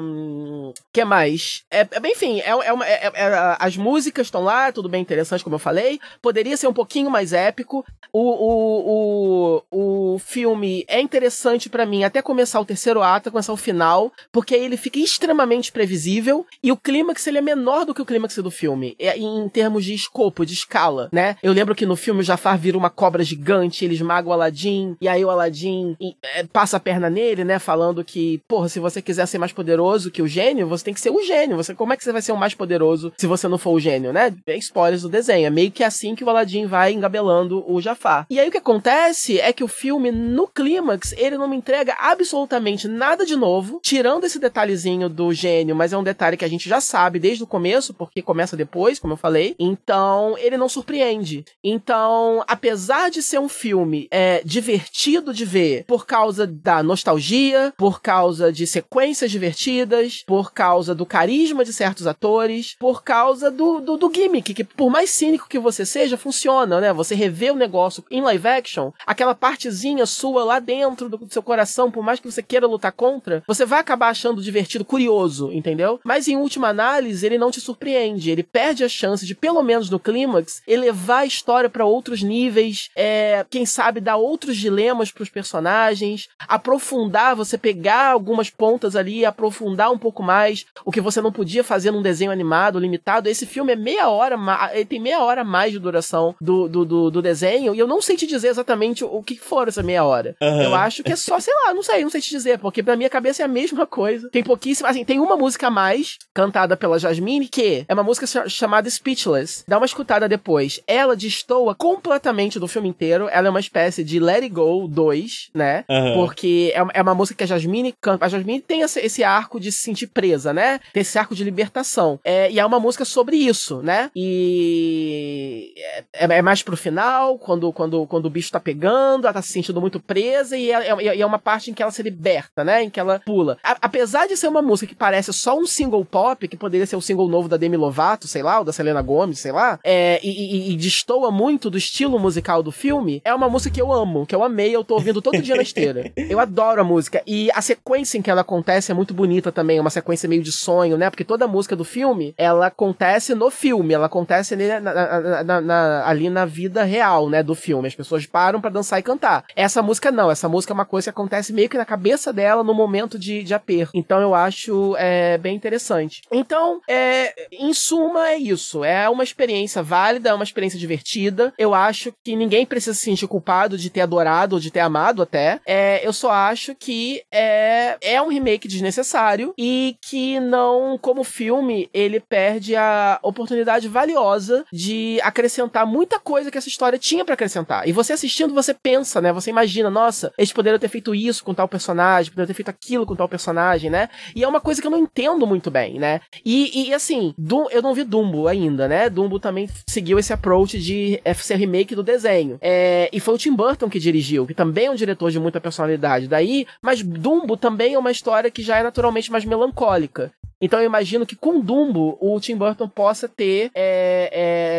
[0.00, 1.62] hum, que mais?
[1.70, 5.44] É, é, enfim, é, é, uma, é, é as músicas estão lá, tudo bem interessante,
[5.44, 5.98] como eu falei.
[6.20, 7.84] Poderia ser um pouquinho mais épico.
[8.12, 13.52] O, o, o, o filme é interessante para mim até começar o terceiro ato, começar
[13.52, 18.02] o final, porque ele fica extremamente previsível e o clímax ele é menor do que
[18.02, 21.36] o clímax do filme, é, em termos de escopo, de escala, né?
[21.42, 24.96] Eu lembro que no filme o Jafar vira uma cobra gigante, ele esmaga o Aladdin,
[25.00, 27.58] e aí o Aladdin é, passa a perna nele, né?
[27.58, 31.00] Falando que, porra, se você quiser ser mais poderoso que o gênio, você tem que
[31.00, 31.56] ser o gênio.
[31.56, 33.80] Você, como é que você vai ser o mais poderoso se você não for o
[33.80, 34.34] gênio, né?
[34.46, 35.46] É spoilers do desenho.
[35.46, 38.26] É meio que assim que o Aladdin vai engabelando o Jafar.
[38.28, 41.96] E aí o que acontece é que o filme, no clímax, ele não me entrega
[41.98, 46.48] absolutamente nada de novo, tirando esse detalhezinho do gênio, mas é um detalhe que a
[46.48, 49.54] gente já sabe desde o começo, porque começa depois, como eu falei.
[49.58, 51.44] Então, ele não surpreende.
[51.62, 58.00] Então, apesar de ser um filme é, divertido de ver por causa da nostalgia, por
[58.00, 58.66] causa de
[59.06, 64.52] sequências divertidas, por causa do carisma de certos atores, por causa do, do, do gimmick,
[64.52, 66.92] que por mais cínico que você seja, funciona, né?
[66.92, 71.90] Você revê o negócio em live action, aquela partezinha sua lá dentro do seu coração,
[71.90, 76.00] por mais que você queira lutar contra, você vai acabar achando divertido, curioso, entendeu?
[76.04, 79.88] Mas em última análise, ele não te surpreende, ele perde a chance de, pelo menos
[79.88, 85.22] no clímax, elevar a história para outros níveis, é, quem sabe dar outros dilemas para
[85.22, 91.20] os personagens, aprofundar, você pegar algumas pontas ali, aprofundar um pouco mais o que você
[91.20, 93.28] não podia fazer num desenho animado limitado.
[93.28, 94.36] Esse filme é meia hora,
[94.72, 98.00] ele tem meia hora mais de duração do, do, do, do desenho, e eu não
[98.00, 100.34] sei te dizer exatamente o que for essa meia hora.
[100.40, 100.62] Uhum.
[100.62, 102.96] Eu acho que é só, sei lá, não sei, não sei te dizer, porque pra
[102.96, 104.28] minha cabeça é a mesma coisa.
[104.30, 108.48] Tem pouquíssima, assim, tem uma música a mais, cantada pela Jasmine, que é uma música
[108.48, 109.64] chamada Speechless.
[109.66, 110.80] Dá uma escutada depois.
[110.86, 115.50] Ela destoa completamente do filme inteiro, ela é uma espécie de Let It Go 2,
[115.54, 115.84] né?
[115.88, 116.14] Uhum.
[116.14, 118.24] Porque é, é uma música que a Jasmine canta.
[118.24, 120.80] A Jasmine tem esse, esse arco de se sentir presa, né?
[120.92, 122.18] Tem esse arco de libertação.
[122.24, 124.10] É, e é uma música sobre isso, né?
[124.16, 125.74] E
[126.14, 129.52] é, é mais pro final, quando, quando, quando o bicho tá pegando, ela tá se
[129.52, 132.82] sentindo muito presa, e é, é, é uma parte em que ela se liberta, né?
[132.82, 133.58] Em que ela pula.
[133.62, 136.96] A, apesar de ser uma música que parece só um single pop, que poderia ser
[136.96, 139.78] o um single novo da Demi Lovato, sei lá, ou da Selena Gomez, sei lá,
[139.84, 143.82] é, e, e, e destoa muito do estilo musical do filme, é uma música que
[143.82, 146.12] eu amo, que eu amei, eu tô ouvindo todo dia na esteira.
[146.28, 147.22] Eu adoro a música.
[147.26, 150.42] E a sequência em que ela acontece é muito bonita também, é uma sequência meio
[150.42, 151.10] de sonho, né?
[151.10, 155.60] Porque toda música do filme, ela acontece no filme, ela acontece ali na, na, na,
[155.60, 157.88] na ali na vida real, né, do filme.
[157.88, 159.44] As pessoas param para dançar e cantar.
[159.54, 162.62] Essa música não, essa música é uma coisa que acontece meio que na cabeça dela
[162.62, 163.92] no momento de, de aperto.
[163.94, 166.22] Então eu acho é, bem interessante.
[166.30, 168.84] Então, é, em suma, é isso.
[168.84, 171.52] É uma experiência válida, é uma experiência divertida.
[171.58, 175.22] Eu acho que ninguém precisa se sentir culpado de ter adorado ou de ter amado
[175.22, 175.60] até.
[175.66, 181.88] É, eu só acho que é, é um remake desnecessário e que não, como filme,
[181.92, 187.88] ele perde a oportunidade valiosa de acrescentar muita coisa que essa história tinha para acrescentar.
[187.88, 189.32] E você assistindo, você pensa, né?
[189.32, 193.06] Você imagina, nossa, eles poderiam ter feito isso com tal personagem, poderiam ter feito aquilo
[193.06, 194.08] com tal personagem, né?
[194.34, 196.20] E é uma coisa que eu não entendo muito bem, né?
[196.44, 197.34] E, e assim,
[197.70, 199.08] eu não vi Dumbo ainda, né?
[199.10, 202.58] Dumbo também seguiu esse approach de ser remake do desenho.
[202.60, 205.60] É, e foi o Tim Burton que dirigiu, que também é um diretor de muita
[205.60, 206.28] personalidade.
[206.28, 210.32] Daí, mas Dumbo também é uma história que já é naturalmente mais melancólica.
[210.60, 214.30] Então eu imagino que com Dumbo o Tim Burton possa ter é,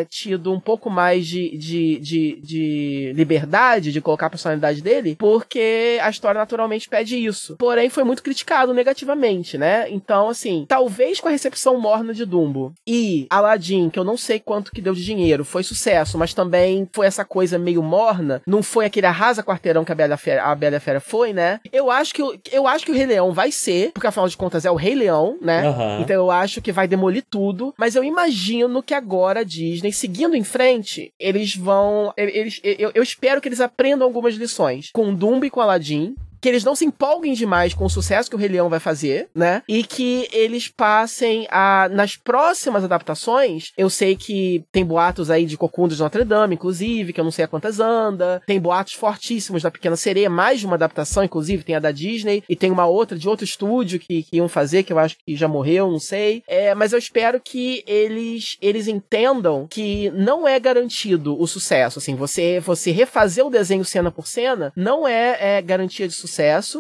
[0.01, 5.15] é, tido um pouco mais de, de, de, de, liberdade de colocar a personalidade dele,
[5.17, 7.55] porque a história naturalmente pede isso.
[7.57, 9.87] Porém, foi muito criticado negativamente, né?
[9.89, 14.39] Então, assim, talvez com a recepção morna de Dumbo e Aladdin, que eu não sei
[14.39, 18.63] quanto que deu de dinheiro, foi sucesso, mas também foi essa coisa meio morna, não
[18.63, 21.59] foi aquele arrasa quarteirão que a Bela Fera, a Bela Fera foi, né?
[21.71, 24.65] Eu acho que eu acho que o Rei Leão vai ser, porque afinal de contas
[24.65, 25.66] é o Rei Leão, né?
[25.69, 26.01] Uhum.
[26.01, 27.73] Então eu acho que vai demolir tudo.
[27.77, 32.13] Mas eu imagino que agora a Disney, seguindo em frente, eles vão.
[32.17, 34.89] Eles, eu, eu espero que eles aprendam algumas lições.
[34.91, 36.15] Com Dumbo e com Aladdin.
[36.39, 39.30] Que eles não se empolguem demais com o sucesso que o Rei Leão vai fazer,
[39.34, 39.63] né?
[39.67, 45.58] E que eles passem a nas próximas adaptações, eu sei que tem boatos aí de
[45.58, 48.41] Cocunda de Notre Dame, inclusive, que eu não sei a quantas anda.
[48.45, 52.43] Tem boatos fortíssimos da Pequena Sereia, mais de uma adaptação, inclusive, tem a da Disney
[52.47, 55.36] e tem uma outra de outro estúdio que, que iam fazer, que eu acho que
[55.36, 56.43] já morreu, não sei.
[56.47, 62.00] É, mas eu espero que eles eles entendam que não é garantido o sucesso.
[62.00, 66.28] Assim, você você refazer o desenho cena por cena não é, é garantia de sucesso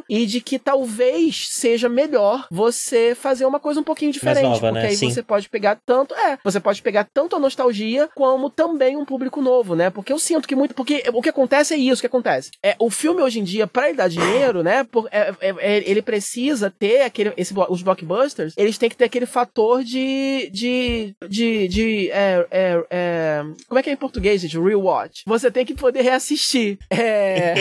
[0.09, 4.79] e de que talvez seja melhor você fazer uma coisa um pouquinho diferente, nova, porque
[4.79, 4.87] né?
[4.87, 5.09] aí Sim.
[5.09, 9.41] você pode pegar tanto, é, você pode pegar tanto a nostalgia como também um público
[9.41, 9.89] novo, né?
[9.89, 12.51] Porque eu sinto que muito, porque o que acontece é isso, que acontece.
[12.63, 14.83] É, o filme hoje em dia para ele dar dinheiro, né?
[14.83, 19.05] Por, é, é, é, ele precisa ter aquele, esse, os blockbusters, eles têm que ter
[19.05, 24.41] aquele fator de, de, de, de é, é, é, como é que é em português,
[24.41, 24.57] gente?
[24.59, 25.23] Rewatch.
[25.25, 26.77] Você tem que poder reassistir.
[26.89, 27.55] É,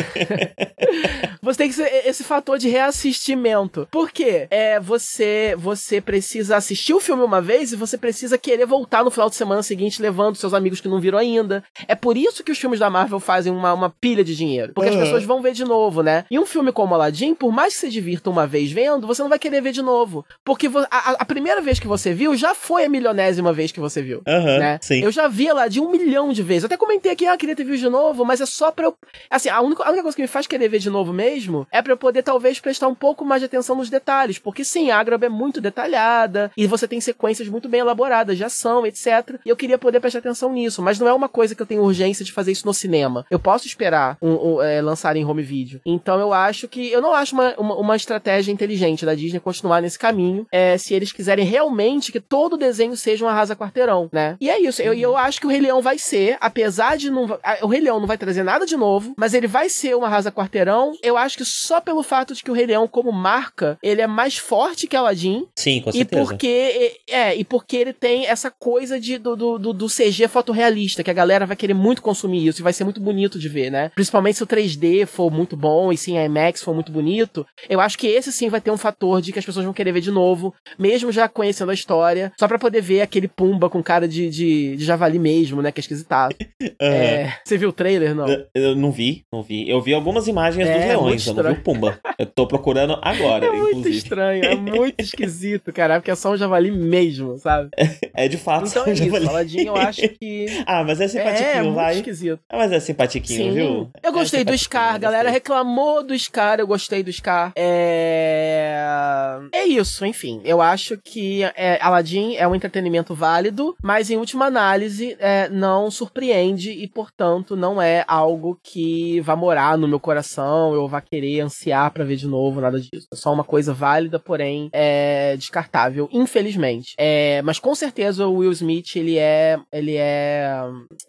[1.43, 3.87] você tem que ser esse fator de reassistimento.
[3.91, 4.47] Por quê?
[4.51, 9.11] É, você, você precisa assistir o filme uma vez e você precisa querer voltar no
[9.11, 11.62] final de semana seguinte levando seus amigos que não viram ainda.
[11.87, 14.73] É por isso que os filmes da Marvel fazem uma, uma pilha de dinheiro.
[14.75, 14.97] Porque Uhum.
[14.97, 16.25] as pessoas vão ver de novo, né?
[16.31, 19.29] E um filme como Aladdin, por mais que você divirta uma vez vendo, você não
[19.29, 20.25] vai querer ver de novo.
[20.45, 24.01] Porque a, a primeira vez que você viu já foi a milionésima vez que você
[24.03, 24.23] viu.
[24.27, 24.79] Aham, né?
[24.81, 25.03] sim.
[25.03, 26.62] Eu já vi Aladdin um milhão de vezes.
[26.62, 28.95] Eu até comentei aqui, ah, queria ter visto de novo, mas é só pra eu.
[29.31, 31.83] Assim, a única, a única coisa que me faz querer ver de novo mesmo é
[31.83, 34.39] pra eu poder talvez prestar um pouco mais de atenção nos detalhes.
[34.39, 38.45] Porque sim, a Ágraba é muito detalhada e você tem sequências muito bem elaboradas de
[38.45, 39.39] ação, etc.
[39.45, 41.83] E eu queria poder prestar atenção nisso, mas não é uma coisa que eu tenho
[41.83, 43.25] urgência de fazer isso no cinema.
[43.31, 45.81] Eu posso esperar um, um, é, lançar em home video.
[45.85, 46.91] Então eu acho que.
[46.91, 50.47] Eu não acho uma, uma, uma estratégia inteligente da Disney continuar nesse caminho.
[50.51, 54.37] É, se eles quiserem realmente que todo o desenho seja um arrasa quarteirão, né?
[54.41, 54.83] E é isso.
[54.83, 57.39] Eu, eu acho que o Rei Leão vai ser, apesar de não.
[57.63, 60.33] O Rei Leão não vai trazer nada de novo, mas ele vai ser um arrasa
[60.33, 60.93] quarteirão.
[61.03, 64.07] Eu acho que só pelo fato de que o Rei Leão, como marca, ele é
[64.07, 65.47] mais forte que Aladdin.
[65.57, 66.25] Sim, com E certeza.
[66.25, 71.11] porque, é, e porque ele tem essa coisa de, do, do, do- CG fotorrealista, que
[71.11, 73.90] a galera vai querer muito consumir isso e vai ser muito bonito de ver, né?
[73.95, 77.47] Principalmente se o 3D for muito bom e se em IMAX for muito bonito.
[77.69, 79.92] Eu acho que esse sim vai ter um fator de que as pessoas vão querer
[79.92, 83.83] ver de novo, mesmo já conhecendo a história, só pra poder ver aquele Pumba com
[83.83, 85.73] cara de, de, de javali mesmo, né?
[85.73, 86.35] Que é esquisitado.
[86.62, 86.97] Aham.
[87.07, 88.27] É, você viu o trailer, não?
[88.29, 89.69] Eu- Eu não vi, não vi.
[89.69, 91.99] Eu vi algumas imagens É, dos leões, eu não vi o Pumba.
[92.19, 93.97] Eu tô procurando agora, É muito inclusive.
[93.97, 97.71] estranho, é muito esquisito, cara, porque é só um javali mesmo, sabe?
[98.15, 98.67] É de fato.
[98.69, 99.29] Então é eu já isso.
[99.29, 101.95] Aladdin eu acho que Ah, mas é é, simpatiquinho, muito vai.
[101.97, 102.41] esquisito.
[102.49, 103.53] Ah, mas é simpatiquinho, Sim.
[103.53, 103.91] viu?
[104.03, 107.53] Eu gostei é do simpatiquinho, Scar, a galera reclamou do Scar, eu gostei do Scar.
[107.57, 109.39] É.
[109.53, 110.41] É isso, enfim.
[110.45, 115.91] Eu acho que é, Aladdin é um entretenimento válido, mas em última análise é, não
[115.91, 121.36] surpreende e, portanto, não é algo que vá morar no meu coração, eu vá querer
[121.40, 123.07] ansiar pra ver de novo, nada disso.
[123.12, 126.94] É só uma coisa válida, porém é descartável, infelizmente.
[126.99, 129.59] É, mas com certeza o Will Smith, ele é.
[129.72, 130.61] Ele é.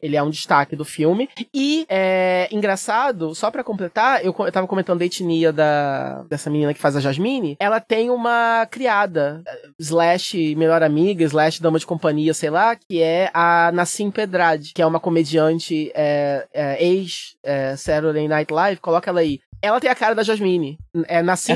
[0.01, 1.29] Ele é um destaque do filme.
[1.53, 6.73] E é engraçado, só pra completar, eu, eu tava comentando da etnia da, dessa menina
[6.73, 7.55] que faz a Jasmine.
[7.59, 9.43] Ela tem uma criada,
[9.79, 14.81] slash melhor amiga, slash dama de companhia, sei lá, que é a Nassim Pedrad, que
[14.81, 18.81] é uma comediante é, é, ex é, Saturday Night Live.
[18.81, 19.39] Coloca ela aí.
[19.61, 20.77] Ela tem a cara da Jasmine.
[21.07, 21.53] É Nassim.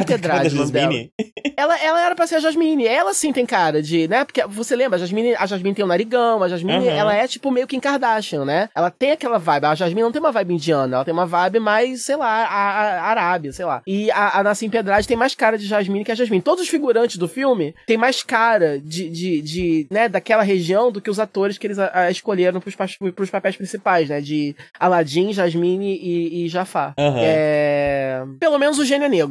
[0.50, 1.12] Jasmine?
[1.58, 2.88] Ela, ela era pra ser a Jasmine.
[2.88, 4.24] Ela sim tem cara de, né?
[4.26, 6.98] Porque você lembra, a Jasmine, a Jasmine tem o narigão, a Jasmine, Aham.
[6.98, 8.70] ela é tipo meio que em Kardashian, né?
[8.76, 9.66] Ela tem aquela vibe.
[9.66, 12.46] A Jasmine não tem uma vibe indiana, ela tem uma vibe mais, sei lá, a,
[12.46, 13.82] a- Arábia, sei lá.
[13.86, 16.42] E a, a Nassim Pedrade tem mais cara de Jasmine que a Jasmine.
[16.42, 21.02] Todos os figurantes do filme têm mais cara de, de, de né, daquela região do
[21.02, 22.76] que os atores que eles a, a escolheram pros,
[23.16, 24.20] pros papéis principais, né?
[24.22, 26.94] De Aladdin, Jasmine e, e Jafar.
[26.98, 27.20] Aham.
[27.22, 28.24] É...
[28.40, 29.31] Pelo menos o gênio é negro.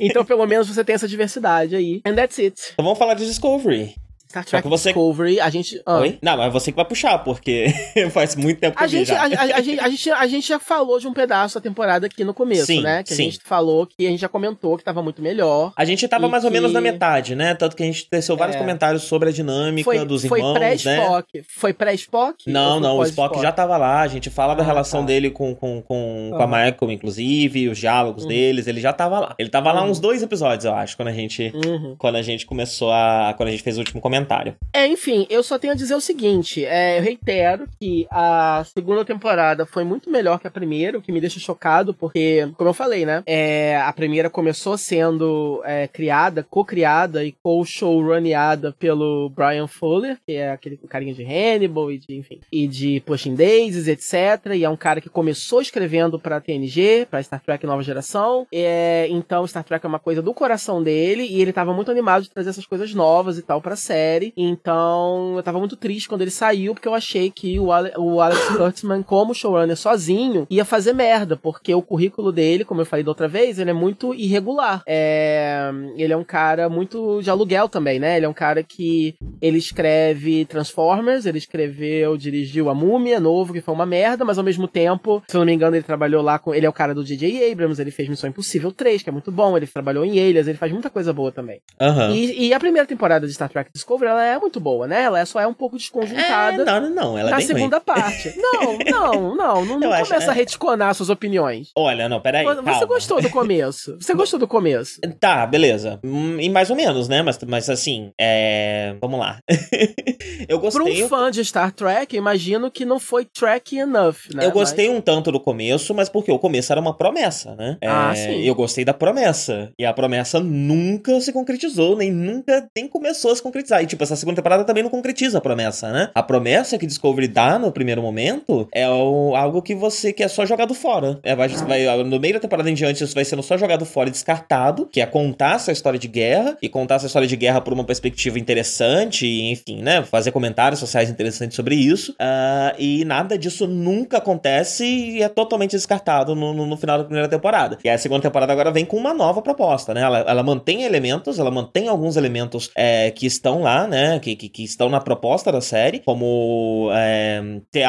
[0.00, 2.00] Então, pelo menos você tem essa diversidade aí.
[2.04, 2.60] And that's it.
[2.72, 3.94] Então vamos falar de Discovery.
[4.32, 5.80] Star Trek que você- Discovery, a gente.
[5.84, 5.98] ah.
[5.98, 6.18] Oi?
[6.22, 7.66] Não, mas você que vai puxar, porque
[8.10, 9.20] faz muito tempo que A gente, já.
[9.22, 12.32] a, a- a gente, a, gente, já falou de um pedaço da temporada aqui no
[12.32, 13.02] começo, Sim, né?
[13.02, 13.22] Que sim.
[13.22, 15.72] a gente falou que a gente já comentou que tava muito melhor.
[15.76, 17.54] A gente tava mais ou menos que- na metade, né?
[17.54, 18.58] Tanto que a gente teceu vários É.
[18.58, 20.58] comentários sobre a dinâmica Foi, dos foi irmãos, né?
[20.60, 21.42] pré-Spock.
[21.48, 22.50] Foi pré-Spock?
[22.50, 23.32] Não, não, o pós-Spock?
[23.34, 25.06] Spock já tava lá, a gente fala da Ah, relação tá.
[25.06, 26.44] dele com, com, com, com Ah.
[26.44, 28.28] a Michael, inclusive, os diálogos Uhum.
[28.28, 29.34] deles, ele já tava lá.
[29.38, 29.90] Ele tava lá Uhum.
[29.90, 31.94] uns dois episódios, eu acho, quando a gente Uhum.
[31.98, 33.34] quando a gente começou a.
[33.36, 34.21] Quando a gente fez o último comentário.
[34.22, 34.54] Comentário.
[34.72, 39.04] É, enfim, eu só tenho a dizer o seguinte: é, eu reitero que a segunda
[39.04, 42.74] temporada foi muito melhor que a primeira, o que me deixa chocado, porque, como eu
[42.74, 43.22] falei, né?
[43.26, 50.50] É, a primeira começou sendo é, criada, co-criada e co-showruneada pelo Brian Fuller, que é
[50.50, 54.54] aquele carinha de Hannibal e de, enfim, e de Pushing Daisies, etc.
[54.54, 58.46] E é um cara que começou escrevendo pra TNG, pra Star Trek Nova Geração.
[58.52, 62.22] É, então, Star Trek é uma coisa do coração dele e ele tava muito animado
[62.22, 64.11] de trazer essas coisas novas e tal pra série.
[64.36, 68.20] Então, eu tava muito triste quando ele saiu, porque eu achei que o, Ale o
[68.20, 73.04] Alex Kurtzman, como showrunner sozinho, ia fazer merda, porque o currículo dele, como eu falei
[73.04, 74.82] da outra vez, ele é muito irregular.
[74.86, 78.16] É, ele é um cara muito de aluguel também, né?
[78.16, 83.60] Ele é um cara que ele escreve Transformers, ele escreveu, dirigiu A Múmia, novo, que
[83.60, 86.38] foi uma merda, mas ao mesmo tempo, se eu não me engano, ele trabalhou lá
[86.38, 86.54] com.
[86.54, 87.50] Ele é o cara do J.J.
[87.50, 90.58] Abrams, ele fez Missão Impossível 3, que é muito bom, ele trabalhou em Alias, ele
[90.58, 91.60] faz muita coisa boa também.
[91.80, 92.10] Aham.
[92.10, 95.02] E, e a primeira temporada de Star Trek Discovery, ela é muito boa, né?
[95.02, 97.56] Ela é- só é um pouco desconjuntada É, não, não, ela é na bem ruim.
[97.56, 98.32] segunda parte.
[98.42, 101.70] Não, não, não, não, não Eu acho, começa a retconar suas opiniões.
[101.76, 102.44] Olha, não, peraí.
[102.44, 102.86] Você calma.
[102.86, 103.96] gostou do começo?
[104.00, 105.00] Você gostou do começo?
[105.20, 105.98] Tá, beleza.
[106.04, 107.22] Hum, E mais ou menos, né?
[107.22, 108.94] Mas, mas assim, é.
[109.00, 109.38] Vamos lá.
[110.48, 111.04] eu gostei.
[111.04, 114.44] um fã de Star Trek, eu imagino que não foi Trek enough, né?
[114.46, 117.76] Eu gostei um tanto do começo, mas porque o começo era uma promessa, né?
[117.84, 118.42] Ah, É, sim.
[118.42, 119.70] Eu gostei da promessa.
[119.78, 123.82] E a promessa nunca se concretizou, nem nunca nem começou a se concretizar.
[123.82, 126.10] E, tipo, essa segunda temporada também não concretiza a promessa, né?
[126.14, 130.28] A promessa que Discovery dá no primeiro momento é o- algo que você que é
[130.28, 131.18] só jogado fora.
[131.22, 134.08] É, vai, vai- no meio da temporada em diante, isso vai sendo só jogado fora
[134.08, 137.60] e descartado, que é contar essa história de guerra, e contar essa história de guerra
[137.60, 140.02] por uma perspectiva interessante, e, enfim, né?
[140.04, 142.14] Fazer comentários sociais interessantes sobre isso.
[142.18, 147.04] Ah, e nada disso nunca acontece e é totalmente descartado no, no- no final da
[147.04, 147.78] primeira temporada.
[147.84, 150.02] E a segunda temporada agora vem com uma nova proposta, né?
[150.02, 154.18] Ela, ela mantém elementos, ela mantém alguns elementos é, que estão lá, né?
[154.18, 157.40] Que, que, que estão na proposta da série, como é,
[157.70, 157.84] ter,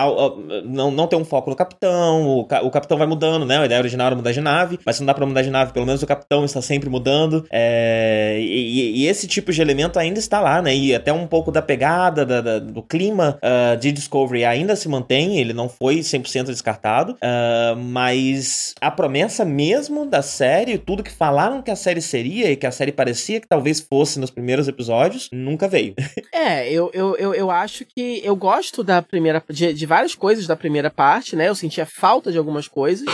[0.65, 3.57] não, não ter um foco no capitão, o, o capitão vai mudando, né?
[3.59, 5.73] A ideia original era mudar de nave, mas se não dá pra mudar de nave,
[5.73, 7.45] pelo menos o capitão está sempre mudando.
[7.51, 10.75] É, e, e- esse tipo de elemento ainda está lá, né?
[10.75, 14.87] E até um pouco da pegada, da- da- do clima ah, de Discovery ainda se
[14.87, 21.11] mantém, ele não foi 100% descartado, ah, mas a promessa mesmo da série, tudo que
[21.11, 24.67] falaram que a série seria e que a série parecia que talvez fosse nos primeiros
[24.67, 25.95] episódios, nunca veio.
[26.31, 29.41] É, eu, eu, eu, eu acho que eu gosto da primeira.
[29.49, 31.47] De, de várias coisas da primeira parte, né?
[31.47, 33.05] Eu sentia falta de algumas coisas.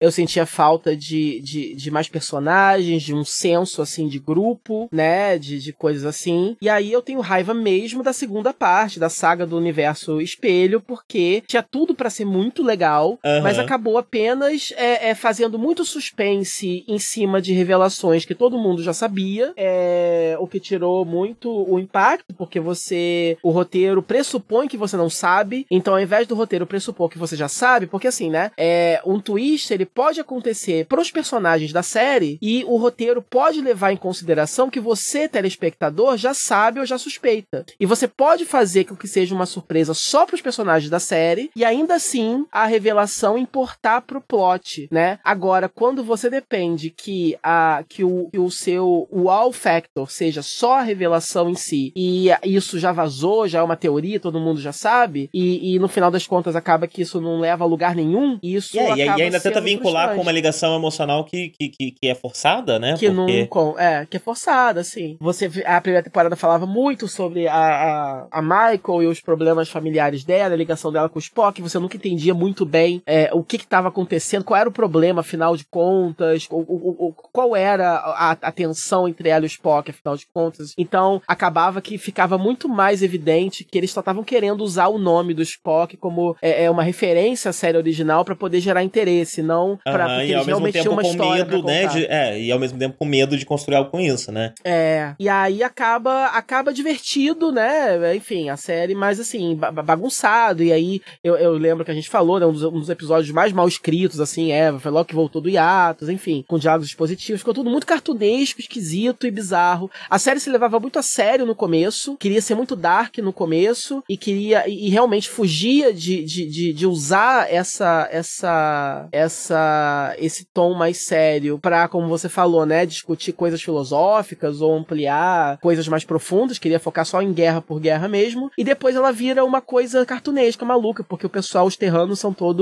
[0.00, 5.38] Eu sentia falta de, de, de mais personagens, de um senso, assim, de grupo, né?
[5.38, 6.56] De, de coisas assim.
[6.60, 11.42] E aí eu tenho raiva mesmo da segunda parte, da saga do universo espelho, porque
[11.46, 16.98] tinha tudo pra ser muito legal, mas acabou apenas é, é, fazendo muito suspense em
[16.98, 22.03] cima de revelações que todo mundo já sabia, é, o que tirou muito o impacto,
[22.36, 23.36] porque você.
[23.42, 27.36] O roteiro pressupõe que você não sabe, então ao invés do roteiro pressupor que você
[27.36, 28.50] já sabe, porque assim, né?
[28.56, 33.92] É, um twist ele pode acontecer pros personagens da série e o roteiro pode levar
[33.92, 37.64] em consideração que você, telespectador, já sabe ou já suspeita.
[37.78, 41.64] E você pode fazer com que seja uma surpresa só pros personagens da série e
[41.64, 45.18] ainda assim a revelação importar pro plot, né?
[45.24, 50.78] Agora, quando você depende que a que o, que o seu wow factor seja só
[50.78, 54.72] a revelação em si e isso já vazou, já é uma teoria, todo mundo já
[54.72, 58.38] sabe, e, e no final das contas acaba que isso não leva a lugar nenhum,
[58.42, 61.68] isso E, é, e- acaba e ainda tenta vincular com uma ligação emocional que, que,
[61.68, 62.94] que, que é forçada, né?
[62.98, 63.48] Que Porque...
[63.50, 63.78] não.
[63.78, 65.16] É, que é forçada, assim.
[65.20, 70.24] Você, a primeira temporada falava muito sobre a, a, a Michael e os problemas familiares
[70.24, 71.60] dela, a ligação dela com o Spock.
[71.62, 75.56] Você nunca entendia muito bem é, o que estava acontecendo, qual era o problema, afinal
[75.56, 79.90] de contas, o, o, o- qual era a, a tensão entre ela e o Spock,
[79.90, 80.72] afinal de contas.
[80.78, 85.34] Então, acabava que ficava muito mais evidente que eles só estavam querendo usar o nome
[85.34, 89.78] do Spock como é, é uma referência à série original para poder gerar interesse, não
[89.84, 91.86] para Aham, porque ao eles mesmo realmente tempo tinham uma com história medo, né?
[91.86, 94.52] De, é, e ao mesmo tempo com medo de construir algo com isso, né?
[94.64, 98.16] É, e aí acaba acaba divertido, né?
[98.16, 100.62] Enfim, a série, mas assim, ba- bagunçado.
[100.62, 102.46] E aí eu, eu lembro que a gente falou, né?
[102.46, 105.48] Um dos, um dos episódios mais mal escritos, assim, é, foi logo que voltou do
[105.50, 109.90] hiatus, enfim, com diálogos expositivos, ficou tudo muito cartunesco, esquisito e bizarro.
[110.08, 111.73] A série se levava muito a sério no começo,
[112.18, 116.72] queria ser muito dark no começo, e queria, e, e realmente fugia de, de, de,
[116.72, 123.32] de usar essa, essa, essa, esse tom mais sério pra, como você falou, né, discutir
[123.32, 128.50] coisas filosóficas ou ampliar coisas mais profundas, queria focar só em guerra por guerra mesmo,
[128.58, 132.54] e depois ela vira uma coisa cartunesca, maluca, porque o pessoal, os terranos são todos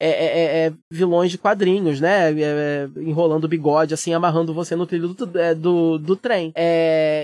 [0.00, 4.54] é, é, é, é, vilões de quadrinhos, né, é, é, enrolando o bigode, assim, amarrando
[4.54, 6.52] você no trilho do, do, do trem.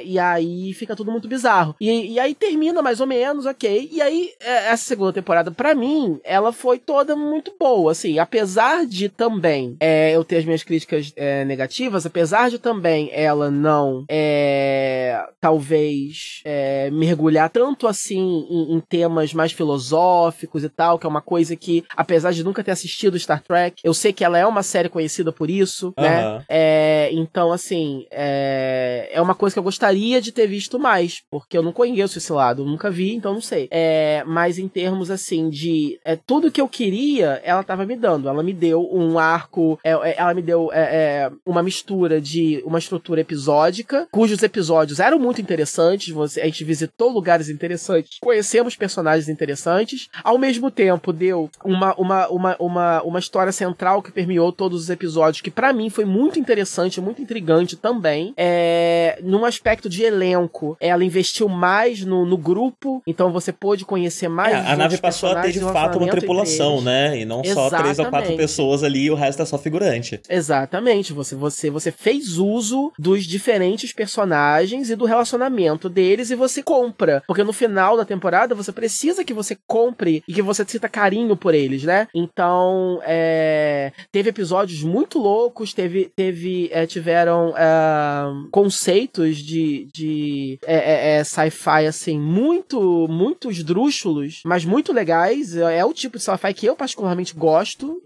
[0.05, 1.77] E aí fica tudo muito muito bizarro.
[1.81, 3.89] E, e aí termina mais ou menos, ok.
[3.93, 8.19] E aí, é, essa segunda temporada, para mim, ela foi toda muito boa, assim.
[8.19, 13.51] Apesar de também é, eu ter as minhas críticas é, negativas, apesar de também ela
[13.51, 21.07] não, é, talvez, é, mergulhar tanto assim em, em temas mais filosóficos e tal, que
[21.07, 24.39] é uma coisa que, apesar de nunca ter assistido Star Trek, eu sei que ela
[24.39, 26.05] é uma série conhecida por isso, uhum.
[26.05, 26.45] né?
[26.49, 31.57] É, então, assim, é, é uma coisa que eu gostaria de ter visto mais, porque
[31.57, 33.69] eu não conheço esse lado, nunca vi, então não sei.
[33.71, 38.29] É, mas em termos, assim, de é, tudo que eu queria, ela tava me dando.
[38.29, 42.63] Ela me deu um arco, é, é ela me deu é, é, uma mistura de
[42.65, 48.77] uma estrutura episódica, cujos episódios eram muito interessantes, você, a gente visitou lugares interessantes, conhecemos
[48.77, 54.53] personagens interessantes, ao mesmo tempo deu uma, uma, uma, uma, uma história central que permeou
[54.53, 58.33] todos os episódios, que para mim foi muito interessante, muito intrigante também.
[58.37, 61.16] É, num aspecto de elenco, ela investiu
[61.49, 64.55] mais no, no grupo, então você pôde conhecer mais.
[64.55, 67.19] É, a nave passou a ter de fato uma tripulação, né?
[67.19, 67.71] E não Exatamente.
[67.71, 70.21] só três ou quatro pessoas ali e o resto é só figurante.
[70.29, 71.13] Exatamente.
[71.13, 77.23] Você, você, você fez uso dos diferentes personagens e do relacionamento deles e você compra.
[77.27, 81.37] Porque no final da temporada você precisa que você compre e que você sinta carinho
[81.37, 82.09] por eles, né?
[82.15, 90.96] Então, é, teve episódios muito loucos, teve, teve é, tiveram é, conceitos de, de é,
[90.97, 95.57] é, é, sci-fi, assim, muito, muito esdrúxulos, mas muito legais.
[95.57, 98.03] É, o tipo de sci-fi que eu particularmente gosto.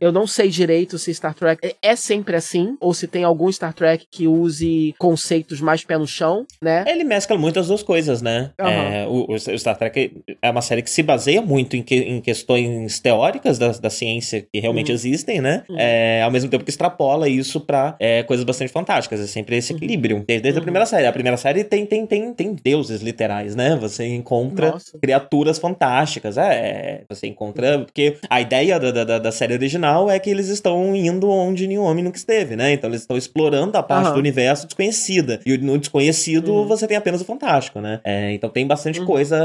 [0.00, 3.72] eu não sei direito se Star Trek é sempre assim, ou se tem algum Star
[3.72, 6.84] Trek que use conceitos mais pé no chão, né?
[6.86, 8.50] Ele mescla muito as duas coisas, né?
[8.60, 9.26] Uhum.
[9.28, 13.00] o, o, Star Trek é uma série que se baseia muito em, que, em questões
[13.00, 14.94] teóricas da, da ciência que realmente uhum.
[14.94, 15.64] existem, né?
[15.68, 15.76] Uhum.
[16.24, 19.20] ao mesmo tempo que extrapola isso para coisas bastante fantásticas.
[19.20, 19.78] É sempre esse uhum.
[19.78, 20.24] equilíbrio.
[20.26, 20.64] Desde, desde a uhum.
[20.64, 21.06] primeira série.
[21.06, 23.76] A primeira série tem, tem, tem, tem deuses literais, né?
[23.76, 24.98] Você encontra Nossa.
[24.98, 26.36] criaturas fantásticas.
[26.36, 27.80] É, é, você encontra.
[27.80, 31.84] Porque a ideia da, da, da, série original é que eles estão indo onde nenhum
[31.84, 32.72] homem nunca esteve, né?
[32.72, 34.14] Então eles estão explorando a parte uhum.
[34.14, 35.40] do universo desconhecida.
[35.44, 36.66] E no desconhecido uhum.
[36.66, 38.00] você tem apenas o fantástico, né?
[38.04, 39.06] É, então tem bastante uhum.
[39.06, 39.38] coisa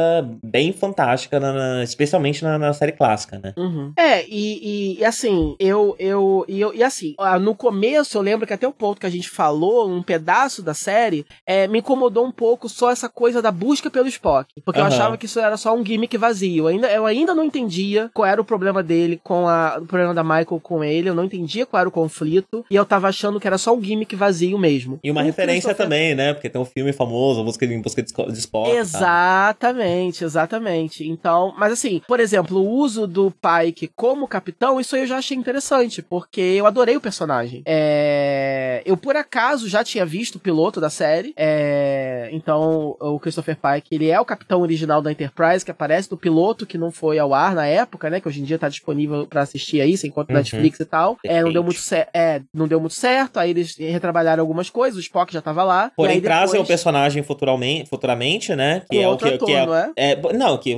[0.43, 3.53] bem fantástica, na, na, especialmente na, na, série clássica, né?
[3.57, 3.93] Uhum.
[3.97, 6.73] É, e, e, assim, eu, eu, e eu.
[6.73, 10.03] E assim, no começo eu lembro que até o ponto que a gente falou, um
[10.03, 14.49] pedaço da série, é, me incomodou um pouco só essa coisa da busca pelo Spock.
[14.63, 14.87] Porque uhum.
[14.87, 16.63] eu achava que isso era só um gimmick vazio.
[16.63, 19.77] Eu ainda, eu ainda não entendia qual era o problema dele com a.
[19.81, 21.09] O problema da Michael com ele.
[21.09, 22.65] Eu não entendia qual era o conflito.
[22.69, 24.99] E eu tava achando que era só um gimmick vazio mesmo.
[25.03, 26.33] E uma o referência também, né?
[26.33, 28.71] Porque tem um filme famoso, Busca de, busca de Spock.
[28.71, 30.25] Exatamente, tá?
[30.25, 31.07] exatamente.
[31.07, 35.17] Então, mas assim, por exemplo, o uso do Pike como capitão, isso aí eu já
[35.17, 36.01] achei interessante.
[36.01, 37.61] Porque eu adorei o personagem.
[37.65, 38.81] É...
[38.85, 41.33] Eu, por acaso, já tinha visto o piloto da série.
[41.37, 46.17] É, então, o Christopher Pike, ele é o capitão original da Enterprise, que aparece no
[46.17, 48.19] piloto que não foi ao ar na época, né?
[48.19, 50.37] Que hoje em dia tá disponível para assistir aí, sem conta uhum.
[50.37, 51.17] Netflix e tal.
[51.23, 51.79] É, não deu muito
[52.13, 55.91] é, não deu muito certo, aí eles retrabalharam algumas coisas, o Spock já tava lá.
[55.95, 56.63] Porém, trazem depois...
[56.63, 58.81] o personagem futuramente, futuramente, né?
[58.89, 59.91] Que é o que, ator, que é, não é?
[59.95, 60.75] é, Não, que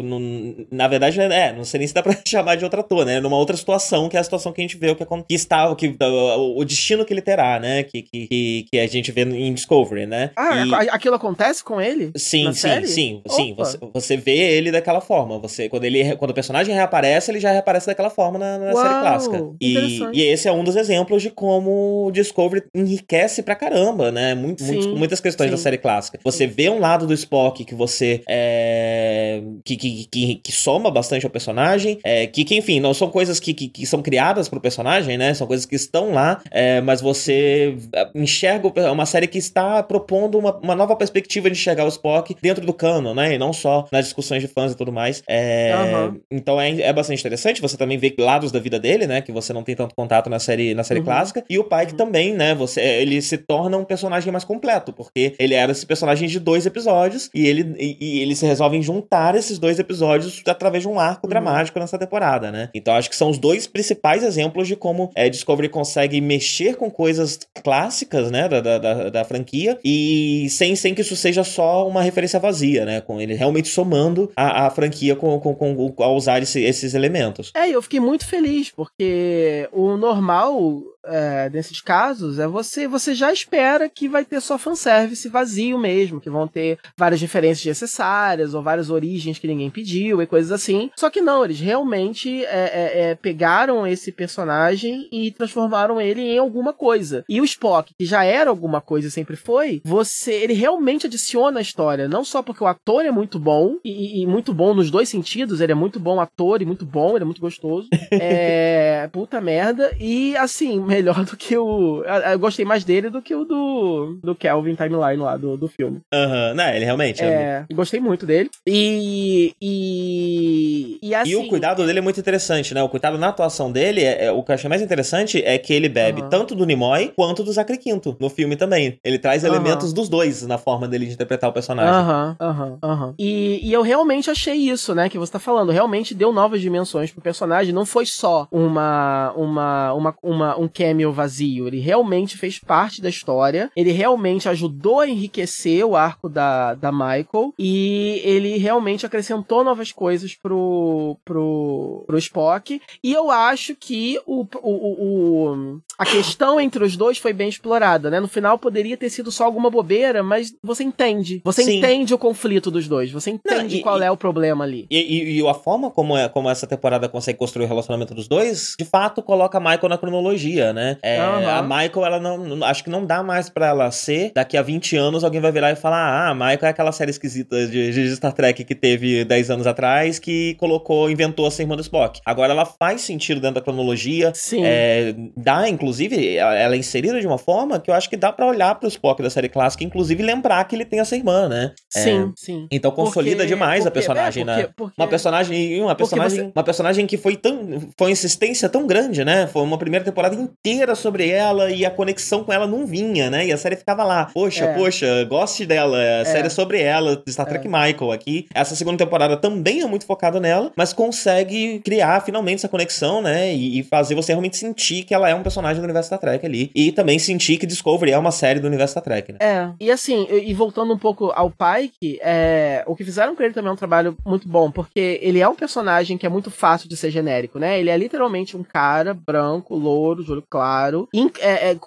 [0.71, 3.19] na verdade, é, não sei nem se dá pra chamar de outro ator, né?
[3.19, 5.69] Numa outra situação, que é a situação que a gente vê o que, que está,
[5.69, 7.83] o, que, o, o destino que ele terá, né?
[7.83, 10.31] Que, que, que a gente vê em Discovery, né?
[10.35, 10.89] Ah, e...
[10.89, 11.26] aquilo acontece
[11.63, 12.11] com ele?
[12.15, 12.87] Sim, sim, série?
[12.87, 13.53] sim, sim.
[13.55, 15.39] Você, você vê ele daquela forma.
[15.39, 18.77] Você, quando, ele, quando o personagem reaparece, ele já reaparece daquela forma na, na Uau,
[18.77, 19.49] série clássica.
[19.61, 24.33] E, e esse é um dos exemplos de como o Discovery enriquece pra caramba, né?
[24.33, 25.55] Muito, muito, muitas questões sim.
[25.55, 26.19] da série clássica.
[26.23, 28.21] Você vê um lado do Spock que você.
[28.27, 31.99] É, que, que, que, que, soma bastante ao personagem.
[32.03, 35.33] É, que, que, enfim, não são coisas que, que, que são criadas pro personagem, né?
[35.33, 37.75] São coisas que estão lá, é, mas você
[38.15, 42.65] enxerga uma série que está propondo uma, uma nova perspectiva de enxergar o Spock dentro
[42.65, 43.33] do cano, né?
[43.33, 45.23] E não só nas discussões de fãs e tudo mais.
[45.27, 46.19] É, uhum.
[46.31, 47.61] Então é, é bastante interessante.
[47.61, 49.21] Você também vê lados da vida dele, né?
[49.21, 51.05] Que você não tem tanto contato na série, na série uhum.
[51.05, 51.43] clássica.
[51.49, 51.97] E o Pike uhum.
[51.97, 52.55] também, né?
[52.55, 56.65] Você, ele se torna um personagem mais completo, porque ele era esse personagem de dois
[56.65, 61.25] episódios e ele e, e eles resolvem juntar esses dois episódios através de um arco
[61.25, 61.29] uhum.
[61.29, 62.69] dramático nessa temporada, né?
[62.73, 66.89] Então acho que são os dois principais exemplos de como é, Discovery consegue mexer com
[66.89, 68.47] coisas clássicas, né?
[68.47, 72.85] Da, da, da, da franquia e sem, sem que isso seja só uma referência vazia,
[72.85, 73.01] né?
[73.01, 77.51] Com ele realmente somando a, a franquia com, com, com, ao usar esse, esses elementos.
[77.55, 83.31] É, eu fiquei muito feliz, porque o normal é, nesses casos, é você, você já
[83.31, 88.61] espera que vai ter só fanservice vazio mesmo, que vão ter várias diferenças necessárias, ou
[88.61, 90.89] várias origens que ninguém pediu, e coisas assim.
[90.95, 96.37] Só que não, eles realmente é, é, é, pegaram esse personagem e transformaram ele em
[96.37, 97.23] alguma coisa.
[97.27, 101.61] E o Spock, que já era alguma coisa sempre foi, você, ele realmente adiciona a
[101.61, 105.09] história, não só porque o ator é muito bom, e, e muito bom nos dois
[105.09, 107.87] sentidos, ele é muito bom ator e muito bom, ele é muito gostoso.
[108.11, 109.95] é, puta merda.
[109.99, 112.03] E assim, melhor do que o.
[112.03, 116.01] Eu gostei mais dele do que o do, do Kelvin Timeline lá, do, do filme.
[116.13, 116.55] Aham, uhum.
[116.55, 117.23] não, ele realmente.
[117.23, 118.49] É, é, gostei muito dele.
[118.67, 119.53] E.
[119.61, 120.99] E.
[121.01, 122.81] E, assim, e o assim, cuidado dele é muito interessante, né?
[122.81, 125.73] O cuidado na atuação dele, é, é o que eu achei mais interessante é que
[125.73, 126.29] ele bebe uhum.
[126.29, 128.99] tanto do Nimoy quanto do Zachary Quinto no filme também.
[129.03, 129.49] Ele traz uhum.
[129.49, 131.93] elementos dos dois na forma dele de interpretar o personagem.
[131.93, 133.13] Aham, aham, aham.
[133.17, 135.09] E eu realmente achei isso, né?
[135.09, 135.71] Que você tá falando.
[135.71, 137.73] Realmente deu novas dimensões pro personagem.
[137.73, 141.67] Não foi só uma, uma, uma, uma um cameo vazio.
[141.67, 143.69] Ele realmente fez parte da história.
[143.75, 147.53] Ele realmente ajudou a enriquecer o arco da, da Michael.
[147.59, 152.81] E ele realmente acrescentou novas coisas pro, pro, pro Spock.
[153.03, 158.09] E eu acho que o, o, o, a questão entre os dois foi bem explorada,
[158.09, 158.19] né?
[158.19, 161.41] No final poderia ter sido só alguma bobeira, mas você entende.
[161.43, 161.77] Você Sim.
[161.77, 163.11] entende o conflito dos dois.
[163.11, 164.87] Você entende Não, e, qual é o problema ali.
[164.89, 168.27] E, e, e, a forma como, é, como essa temporada consegue construir o relacionamento dos
[168.27, 170.97] dois, de fato, coloca Michael na cronologia, né?
[171.01, 171.49] É, uhum.
[171.49, 172.63] A Michael, ela não.
[172.63, 174.31] Acho que não dá mais para ela ser.
[174.35, 177.09] Daqui a 20 anos, alguém vai virar e falar: Ah, a Michael é aquela série
[177.09, 181.63] esquisita de, de Star Trek que teve 10 anos atrás que colocou, inventou a ser
[181.63, 182.21] irmã do Spock.
[182.23, 184.31] Agora ela faz sentido dentro da cronologia.
[184.35, 184.61] Sim.
[184.63, 188.45] É, dá, inclusive, ela é inserida de uma forma que eu acho que dá para
[188.45, 191.73] olhar pro Spock da série clássica, inclusive lembrar que ele tem essa irmã, né?
[191.89, 192.67] Sim, é, sim.
[192.71, 194.73] Então consolida porque, demais porque, a personagem, é, porque, né?
[194.75, 196.51] Porque, uma personagem, uma personagem, você...
[196.55, 197.57] uma personagem que foi tão,
[197.97, 199.47] foi uma insistência tão grande, né?
[199.47, 200.56] Foi uma primeira temporada inteira
[200.95, 203.45] sobre ela e a conexão com ela não vinha, né?
[203.45, 204.73] E a série ficava lá, poxa, é.
[204.73, 206.25] poxa, goste dela, a é.
[206.25, 207.69] série é sobre ela, Star Trek é.
[207.69, 208.47] Michael aqui.
[208.53, 213.53] Essa segunda temporada também é muito focada nela, mas consegue criar finalmente essa conexão, né?
[213.53, 216.45] E, e fazer você realmente sentir que ela é um personagem do universo Star Trek
[216.45, 219.37] ali e também sentir que Discovery é uma série do universo Star Trek, né?
[219.39, 219.69] É.
[219.79, 223.69] E assim, e voltando um pouco ao Pike, é, o que fizeram com ele também
[223.69, 226.97] é um trabalho muito bom, porque ele é um personagem que é muito fácil de
[226.97, 227.79] ser genérico, né?
[227.79, 231.79] Ele é literalmente um cara branco, louro, de olho claro, in, é, é,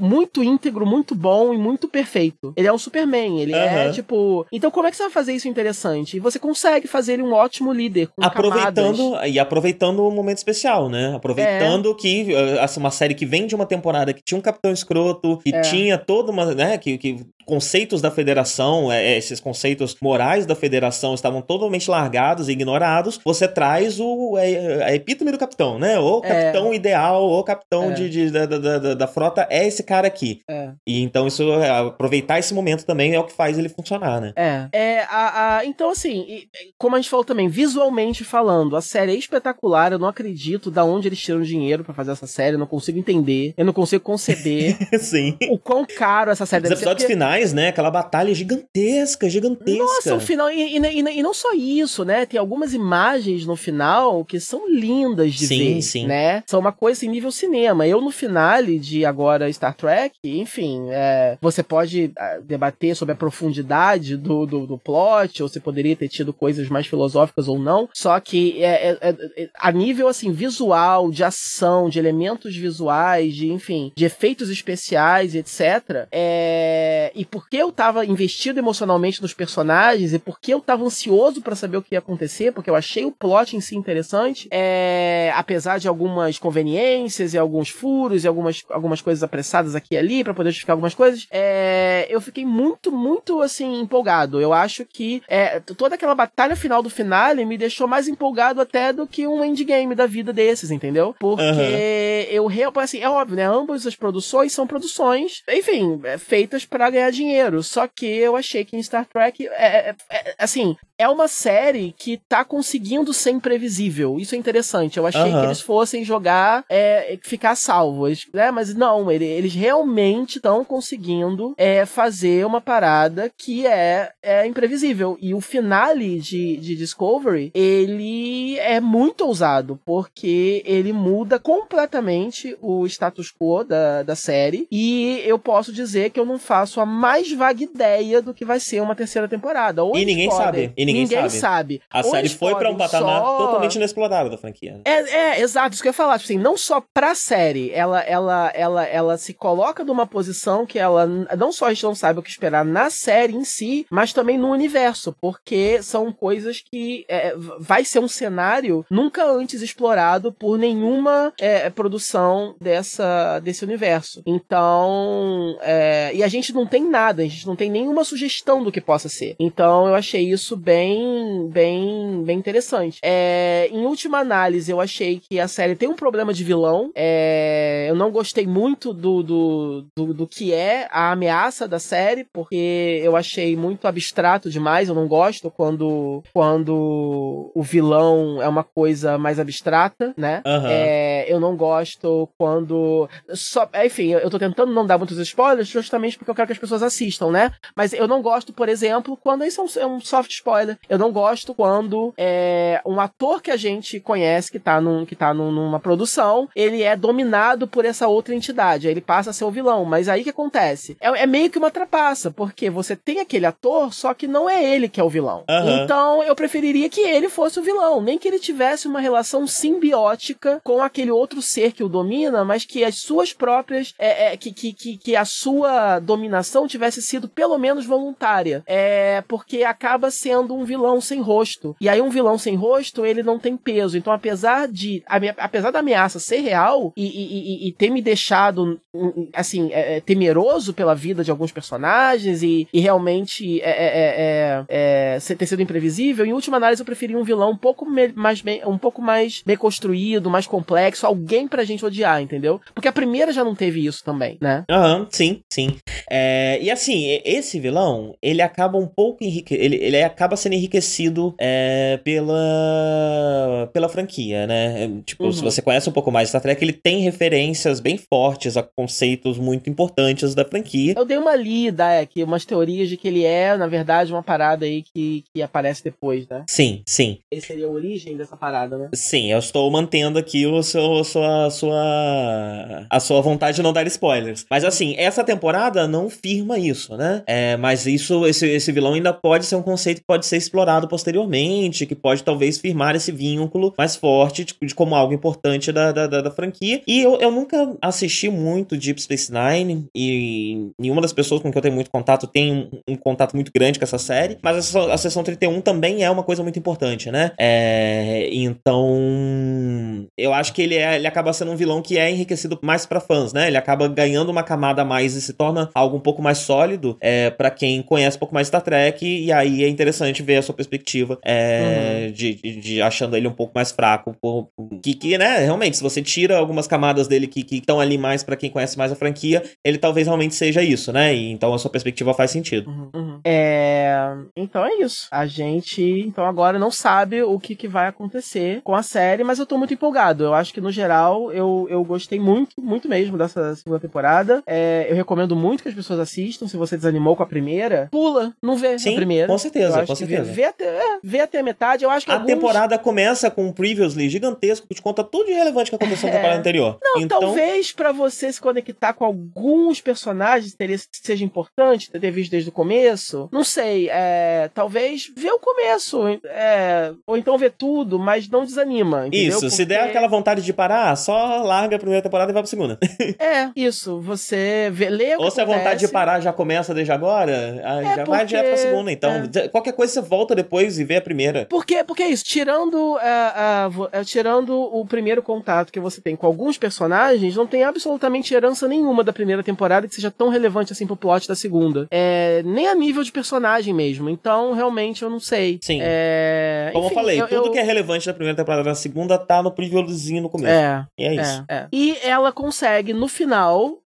[0.00, 2.52] muito íntegro, muito bom e muito perfeito.
[2.56, 3.58] Ele é um Superman, ele uhum.
[3.58, 4.46] é tipo.
[4.52, 6.16] Então, como é que você vai fazer isso interessante?
[6.16, 8.08] E você consegue fazer ele um ótimo líder.
[8.20, 9.30] aproveitando camadas.
[9.30, 11.14] e aproveitando o momento especial, né?
[11.14, 11.94] Aproveitando é.
[11.94, 15.54] que assim, uma série que vem de uma temporada que tinha um capitão escroto, que
[15.54, 15.60] é.
[15.62, 20.54] tinha toda uma, né, que, que conceitos da federação, é, é, esses conceitos morais da
[20.54, 25.98] federação estavam totalmente largados e ignorados, você traz o, é, a epítome do capitão, né?
[25.98, 26.28] O é.
[26.28, 27.94] capitão ideal, o capitão é.
[27.94, 30.42] de, de da, da, da, frota é esse cara aqui.
[30.86, 34.32] E então isso, aproveitar esse momento também é o que faz ele funcionar, né?
[34.36, 34.68] É.
[34.70, 36.44] é a, a, então, assim,
[36.76, 40.84] como a gente falou também, visualmente falando, a série é espetacular, eu não acredito da
[40.84, 44.04] onde eles tiram dinheiro para fazer essa série, eu não consigo entender, eu não consigo
[44.04, 45.34] conceber Sim.
[45.48, 47.68] o quão caro essa série Os episódios ser, finais finais, né?
[47.68, 49.82] Aquela batalha gigantesca, gigantesca.
[49.82, 50.50] Nossa, o final.
[50.50, 52.26] E, e, e, não só isso, né?
[52.26, 55.82] Tem algumas imagens no final que são lindas de sim, ver.
[55.82, 56.06] Sim.
[56.06, 56.42] né?
[56.46, 57.86] São uma coisa em nível cinema.
[57.86, 63.16] Eu, no finale de agora Star Trek, enfim, é, você pode ah, debater sobre a
[63.16, 67.88] profundidade do, do, do, plot, ou você poderia ter tido coisas mais filosóficas ou não.
[67.94, 73.34] Só que é, é, é, é a nível assim, visual, de ação, de elementos visuais,
[73.34, 76.08] de, enfim, de efeitos especiais, etc.
[76.10, 81.56] É, e porque eu tava investido emocionalmente nos personagens e porque eu tava ansioso para
[81.56, 85.78] saber o que ia acontecer, porque eu achei o plot em si interessante, é, apesar
[85.78, 90.34] de algumas conveniências e alguns furos e algumas, algumas coisas apressadas aqui e ali para
[90.34, 94.40] poder justificar algumas coisas, é, eu fiquei muito, muito assim empolgado.
[94.40, 98.92] Eu acho que é, toda aquela batalha final do finale me deixou mais empolgado até
[98.92, 101.14] do que um endgame da vida desses, entendeu?
[101.18, 102.50] Porque uhum.
[102.50, 103.44] eu assim, é óbvio, né?
[103.44, 107.62] Ambas as produções são produções, enfim, é, feitas para ganhar dinheiro.
[107.62, 111.94] Só que eu achei que em Star Trek, é, é, é, assim, é uma série
[111.96, 114.18] que tá conseguindo ser imprevisível.
[114.18, 114.98] Isso é interessante.
[114.98, 115.40] Eu achei uhum.
[115.40, 118.50] que eles fossem jogar, é, ficar salvos, né?
[118.50, 125.16] Mas não, ele, eles realmente estão conseguindo é, fazer uma parada que é, é imprevisível.
[125.20, 132.84] E o finale de, de Discovery, ele é muito ousado, porque ele muda completamente o
[132.86, 134.66] status quo da, da série.
[134.70, 138.58] E eu posso dizer que eu não faço a mais vaga ideia do que vai
[138.60, 139.82] ser uma terceira temporada.
[139.84, 140.72] Ou E ninguém podem- sabe.
[140.76, 141.30] E ninguém sabe.
[141.30, 141.82] sabe.
[141.90, 144.80] A Ou série foi pra um patamar só- totalmente inexplorado da franquia.
[144.84, 144.90] é,
[145.38, 146.18] é, exato, isso que eu ia falar.
[146.18, 150.78] Tipo assim, não só pra série, ela, ela, ela, ela se coloca numa posição que
[150.78, 154.12] ela não só a gente não sabe o que esperar na série em si, mas
[154.12, 159.62] também no universo, porque são coisas que é, v- vai ser um cenário nunca antes
[159.62, 164.22] explorado por nenhuma é, produção dessa, desse universo.
[164.26, 168.72] Então, é, e a gente não tem nada, a gente não tem nenhuma sugestão do
[168.72, 169.36] que possa ser.
[169.38, 172.98] Então, eu achei isso bem, bem, bem interessante.
[173.02, 176.90] É, em última análise, eu achei que a série tem um problema de vilão.
[176.94, 182.24] É, eu não gostei muito do, do, do, do que é a ameaça da série,
[182.24, 184.88] porque eu achei muito abstrato demais.
[184.88, 190.42] Eu não gosto quando, quando o vilão é uma coisa mais abstrata, né?
[190.44, 190.68] Aham.
[190.70, 193.08] É, eu não gosto quando.
[193.32, 196.58] Só, enfim, eu tô tentando não dar muitos spoilers justamente porque eu quero que as
[196.58, 197.52] pessoas assistam, né?
[197.76, 200.78] Mas eu não gosto, por exemplo, quando isso é um, é um soft spoiler.
[200.88, 205.14] Eu não gosto quando é, um ator que a gente conhece, que tá, num, que
[205.16, 208.86] tá num- numa produção, ele é dominado por essa outra entidade.
[208.86, 209.84] Aí ele passa a ser o vilão.
[209.84, 210.96] Mas aí o que acontece?
[211.00, 214.64] É, é meio que uma trapaça, porque você tem aquele ator, só que não é
[214.64, 215.44] ele que é o vilão.
[215.48, 215.84] Aham.
[215.84, 218.00] Então eu preferiria que ele fosse o vilão.
[218.00, 222.64] Nem que ele tivesse uma relação simbiótica com aquele outro ser que o domina, mas
[222.64, 223.94] que as suas próprias.
[223.98, 228.62] é, é, que, que, que, que a sua dominação tivesse sido pelo menos voluntária.
[228.66, 231.74] É porque acaba sendo um vilão sem rosto.
[231.80, 233.96] E aí, um vilão sem rosto, ele não tem peso.
[233.98, 235.02] Então, apesar de.
[235.38, 239.96] Apesar da ameaça ser real e, e- e- e ter me deixado hum, assim, é,
[239.96, 245.62] é, temeroso pela vida de alguns personagens e, realmente é, é, é, é, ter sido
[245.62, 249.42] imprevisível, em última análise eu preferi um vilão um pouco mais bem, um pouco mais
[249.44, 252.60] bem construído, mais complexo, alguém pra gente odiar, entendeu?
[252.74, 254.64] Porque a primeira já não teve isso também, né?
[254.70, 255.76] Aham, sim, sim.
[256.10, 259.54] É, e assim, esse vilão, ele acaba um pouco enrique...
[259.54, 264.84] ele, ele acaba sendo enriquecido é, pela pela franquia, né?
[264.84, 265.32] É, Tipo, Uhum.
[265.32, 268.62] se você conhece um pouco mais de Star Trek, ele tem referências bem fortes a
[268.62, 270.94] conceitos muito importantes da franquia.
[270.96, 274.22] Eu dei uma lida, é, que umas teorias de que ele é, na verdade, uma
[274.22, 276.44] parada aí que, que aparece depois, né?
[276.48, 277.18] Sim, sim.
[277.30, 278.88] Ele seria a origem dessa parada, né?
[278.94, 283.86] Sim, eu estou mantendo aqui o seu, sua, sua, a sua vontade de não dar
[283.86, 284.46] spoilers.
[284.50, 287.22] Mas assim, essa temporada não firma isso, né?
[287.26, 290.88] É, mas isso, esse, esse vilão ainda pode ser um conceito que pode ser explorado
[290.88, 295.92] posteriormente, que pode talvez firmar esse vínculo mais forte de, de como algo importante da,
[295.92, 296.80] da, da, da franquia.
[296.86, 301.58] E eu, eu nunca assisti muito Deep Space Nine, e nenhuma das pessoas com quem
[301.58, 304.94] eu tenho muito contato tem um, um contato muito grande com essa série, mas a,
[304.94, 307.32] a sessão 31 também é uma coisa muito importante, né?
[307.38, 312.58] É, então, eu acho que ele, é, ele acaba sendo um vilão que é enriquecido
[312.62, 313.48] mais pra fãs, né?
[313.48, 316.96] Ele acaba ganhando uma camada a mais e se torna algo um pouco mais sólido
[317.00, 320.42] é, para quem conhece um pouco mais Star Trek, e aí é interessante ver a
[320.42, 324.14] sua perspectiva é, de, de, de achando ele um pouco mais fraco.
[324.20, 324.48] por-
[324.82, 328.36] que, que, né, realmente, se você tira algumas camadas dele que estão ali mais pra
[328.36, 331.14] quem conhece mais a franquia, ele talvez realmente seja isso, né?
[331.14, 332.70] E então a sua perspectiva faz sentido.
[332.70, 333.20] Uhum, uhum.
[333.24, 335.08] É, então é isso.
[335.10, 339.38] A gente, então agora não sabe o que, que vai acontecer com a série, mas
[339.38, 340.24] eu tô muito empolgado.
[340.24, 344.42] Eu acho que no geral eu, eu gostei muito, muito mesmo dessa segunda temporada.
[344.46, 346.27] É, eu recomendo muito que as pessoas assistam.
[346.32, 349.26] Se você desanimou com a primeira, pula, não vê Sim, a primeira.
[349.26, 350.32] com certeza, com que vê- certeza.
[350.32, 351.84] Vê, até, vê até a metade.
[351.84, 355.26] Eu acho que A alguns- temporada começa com um previously gigantesco que te conta tudo
[355.26, 356.16] de relevante que aconteceu na É.
[356.18, 356.78] temporada anterior.
[356.82, 362.30] Não, então, talvez pra você se conectar com alguns personagens teria, seja importante ter visto
[362.30, 363.28] desde o começo.
[363.32, 369.06] Não sei, é, talvez ver o começo, é, ou então ver tudo, mas não desanima.
[369.06, 369.28] Entendeu?
[369.28, 372.42] isso, se der Porque- aquela vontade de parar, só larga a primeira temporada e vai
[372.42, 372.78] pra segunda.
[373.18, 374.00] É, isso.
[374.00, 375.92] Você vê, lê o Ou que se a vontade de acontece.
[376.08, 378.92] Parar já começa desde agora, É, já vai porque- direto pra segunda.
[378.92, 379.48] Então, é.
[379.48, 381.46] qualquer coisa você volta depois e vê a primeira.
[381.48, 386.00] Porque, porque é isso, tirando, é, a- vo- é, tirando o primeiro contato que você
[386.00, 390.28] tem com alguns personagens, não tem absolutamente herança nenhuma da primeira temporada que seja tão
[390.28, 391.86] relevante assim pro plot da segunda.
[391.90, 394.08] É, nem a nível de personagem mesmo.
[394.08, 395.58] Então, realmente, eu não sei.
[395.62, 395.78] Sim.
[395.82, 398.74] É, Como enfim, eu falei, eu- tudo eu- que é relevante da primeira temporada na
[398.74, 400.52] segunda tá no previewzinho no começo.
[400.54, 401.44] É, E é isso.
[401.48, 401.66] É, é.
[401.72, 403.78] E ela consegue, no final,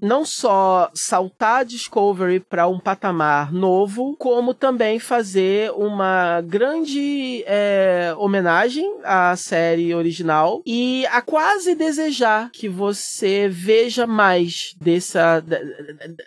[0.00, 8.14] não só saltar a Discovery para um patamar novo, como também fazer uma grande é,
[8.18, 15.60] homenagem à série original e a quase desejar que você veja mais dessa, de-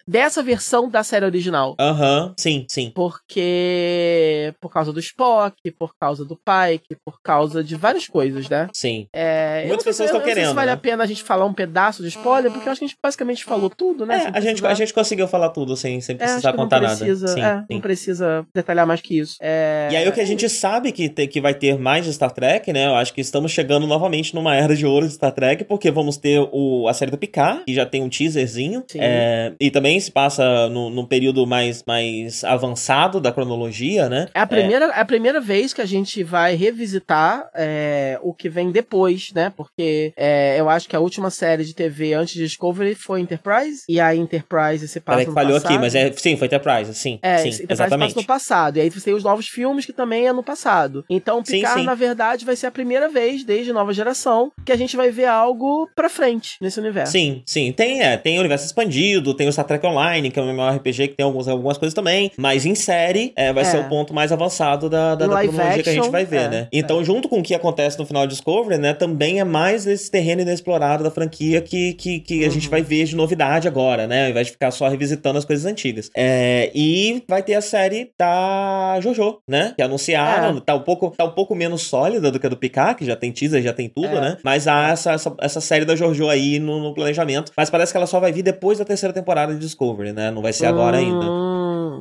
[0.07, 1.75] dessa versão da série original.
[1.79, 2.91] Aham, sim, sim.
[2.93, 4.53] Porque.
[4.59, 8.67] Por causa do Spock, por causa do Pike, por causa de várias coisas, né?
[8.73, 9.07] Sim.
[9.13, 10.73] É, Muitas pessoas estão não sei querendo, Se vale né?
[10.73, 12.97] a pena a gente falar um pedaço de spoiler, porque eu acho que a gente
[13.01, 14.15] basicamente falou tudo, né?
[14.17, 16.79] É, sem a gente, a gente conseguiu falar tudo sem, sem É, precisar não contar
[16.79, 17.33] precisa, nada.
[17.33, 17.65] Sim, é, sim.
[17.75, 19.37] não precisa detalhar mais que isso.
[19.41, 22.13] É, E aí o que a gente sabe que, te- que vai ter mais de
[22.13, 22.85] Star Trek, né?
[22.87, 26.17] Eu acho que estamos chegando novamente numa era de ouro de Star Trek, porque vamos
[26.17, 28.83] ter o, a série do Picard, que já tem um teaserzinho.
[28.87, 28.99] Sim.
[29.01, 34.27] É, e também se passa no, num período mais, mais avançado da cronologia, né?
[34.33, 38.49] É a primeira, é a primeira vez que a gente vai revisitar é, o que
[38.49, 39.51] vem depois, né?
[39.55, 43.83] Porque é, eu acho que a última série de TV antes de Discovery foi Enterprise,
[43.87, 44.56] e a Enterprise
[44.87, 45.71] se passa Peraí que no falhou passado.
[45.71, 47.19] aqui, mas é, sim, foi Enterprise, sim.
[47.21, 48.09] É, sim, Enterprise exatamente.
[48.13, 48.77] passa no passado.
[48.77, 51.03] E aí você tem os novos filmes que também é no passado.
[51.09, 51.85] Então, Sim, Picard, sim.
[51.85, 55.25] na verdade, vai ser a primeira vez, desde nova geração, que a gente vai ver
[55.25, 57.11] algo pra frente nesse universo.
[57.11, 57.71] Sim, sim.
[57.71, 61.09] Tem, é, tem o universo expandido, tem o Star Trek Online, que é um MMORPG
[61.09, 63.65] que tem alguns, algumas coisas também, mas em série é, vai É.
[63.65, 66.49] ser o ponto mais avançado da, da, da cronologia que a gente vai ver, é,
[66.49, 66.67] né?
[66.71, 70.09] Então, junto com o que acontece no final de Discovery, né, também é mais esse
[70.11, 72.51] terreno inexplorado da franquia que, que, que a Uhum.
[72.53, 74.25] gente vai ver de novidade agora, né?
[74.25, 76.09] Ao invés de ficar só revisitando as coisas antigas.
[76.15, 79.73] É, e vai ter a série da JoJo, né?
[79.75, 80.61] Que anunciaram, É.
[80.61, 83.15] tá, um pouco, tá um pouco menos sólida do que a do Picard, que já
[83.15, 84.21] tem teaser, já tem tudo, É.
[84.21, 84.37] né?
[84.43, 87.51] Mas há essa, essa, essa série da JoJo aí no, no planejamento.
[87.55, 90.31] Mas parece que ela só vai vir depois da terceira temporada de Discovery, né?
[90.31, 91.25] Não vai ser agora ainda.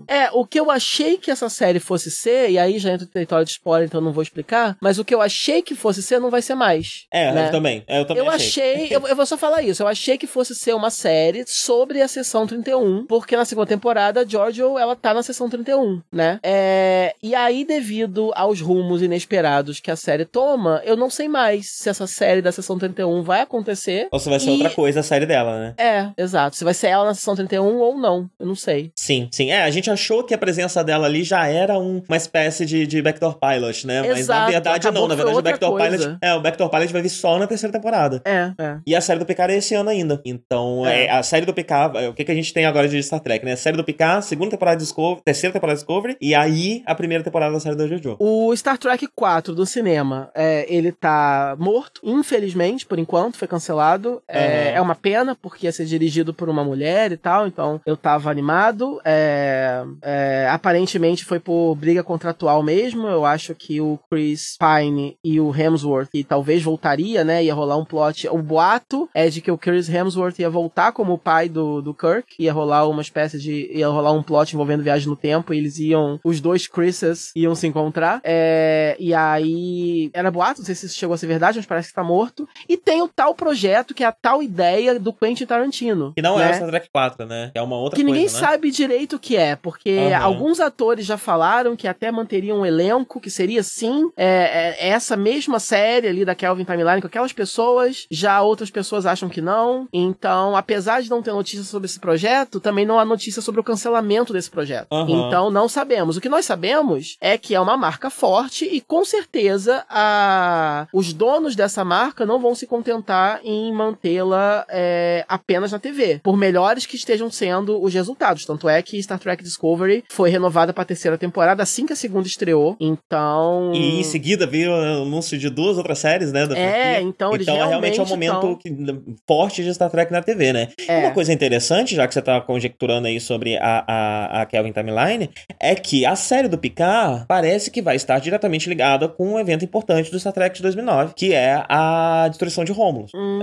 [0.09, 3.13] É, o que eu achei que essa série fosse ser, e aí já entra no
[3.13, 6.19] território de spoiler, então não vou explicar, mas o que eu achei que fosse ser
[6.21, 7.05] não vai ser mais.
[7.13, 7.47] É, né?
[7.49, 7.85] eu também.
[7.87, 8.75] É, eu também Eu achei.
[8.85, 12.01] achei, eu, eu vou só falar isso, eu achei que fosse ser uma série sobre
[12.03, 16.39] a sessão 31, porque na segunda temporada a Giorgio, ela tá na sessão 31, né?
[16.43, 21.71] É, e aí, devido aos rumos inesperados que a série toma, eu não sei mais
[21.71, 24.09] se essa série da sessão 31 vai acontecer.
[24.11, 25.75] Ou se vai ser E- outra coisa a série dela, né?
[25.79, 26.57] É, exato.
[26.57, 28.91] Se vai ser ela na sessão 31 ou não, eu não sei.
[28.97, 29.51] Sim, sim.
[29.51, 32.87] É, a gente achou que a presença dela ali já era um- uma espécie de,
[32.87, 34.01] de Backdoor Pilot, né?
[34.01, 35.09] Mas na Exato, verdade não.
[35.09, 35.97] Na verdade, o Backdoor coisa.
[35.99, 36.19] Pilot.
[36.23, 38.23] É, o Backdoor Pilot vai vir só na terceira temporada.
[38.25, 38.77] É, é.
[38.87, 40.21] E a série do Picard é esse ano ainda.
[40.25, 41.05] Então, É.
[41.07, 43.21] é, a série do Picard, é, o que, que a gente tem agora de Star
[43.21, 43.53] Trek, né?
[43.53, 46.95] A série do Picard, segunda temporada de Discovery, terceira temporada de Discovery, e aí a
[46.95, 48.17] primeira temporada da série da JoJo.
[48.19, 54.23] O Star Trek 4 do cinema, é, ele tá morto, infelizmente, por enquanto, foi cancelado.
[54.29, 57.97] É, é uma pena, porque ia ser dirigido por uma mulher e tal, então eu
[57.97, 59.01] tava animado.
[59.05, 63.07] É, é, aparentemente foi por briga contratual mesmo.
[63.07, 67.45] Eu acho que o Chris Pine e o Hemsworth, que talvez voltaria, né?
[67.45, 68.29] Ia rolar um plot.
[68.29, 71.95] O boato é de que o Chris Hemsworth ia voltar como o pai do, do
[71.95, 73.71] Kirk, ia rolar uma espécie de.
[73.73, 76.21] ia rolar um plot envolvendo viagem no tempo, e eles iam.
[76.25, 78.21] Os dois Chris's iam se encontrar.
[78.25, 80.11] É, e aí.
[80.13, 82.49] Era boato, não sei se isso chegou a ser verdade, mas parece que tá morto.
[82.69, 86.13] E tem o tal projeto, que é a tal ideia do Quentin Tarantino.
[86.15, 86.51] Que não é né?
[86.53, 87.51] o Star Trek 4, né?
[87.53, 88.41] Que é uma outra que coisa, ninguém né?
[88.41, 90.23] sabe direito o que é, porque Aham.
[90.23, 95.17] alguns atores já falaram que até manteriam um elenco, que seria sim é, é, essa
[95.17, 99.89] mesma série ali da Kelvin Timeline com aquelas pessoas, já outras pessoas acham que não.
[99.93, 103.65] Então, apesar de não ter notícia sobre esse projeto, também não há notícia sobre o
[103.65, 104.87] cancelamento desse projeto.
[104.93, 105.27] Aham.
[105.27, 106.17] Então, não sabemos.
[106.17, 110.87] O que nós sabemos é que é uma marca forte e com certeza a...
[110.93, 116.37] os donos dessa marca não vão se contentar em mantê-la é, apenas na TV, por
[116.37, 118.45] melhores que estejam sendo os resultados.
[118.45, 121.97] Tanto é que Star Trek Discovery foi renovada para a terceira temporada assim que a
[121.97, 122.77] segunda estreou.
[122.79, 123.73] Então.
[123.75, 126.47] E em seguida veio o anúncio de duas outras séries, né?
[126.55, 130.23] É, então eles Então, realmente é um realmente momento que- forte de Star Trek na
[130.23, 130.69] TV, né?
[130.87, 131.01] É.
[131.07, 135.31] Uma coisa interessante, já que você tá conjecturando aí sobre a, a, a Kelvin Timeline,
[135.59, 139.65] é que a série do Picard parece que vai estar diretamente ligada com um evento
[139.65, 143.11] importante do Star Trek de 2009, que é a destruição de Romulus.
[143.15, 143.41] Hum.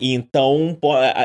[0.00, 0.76] E então,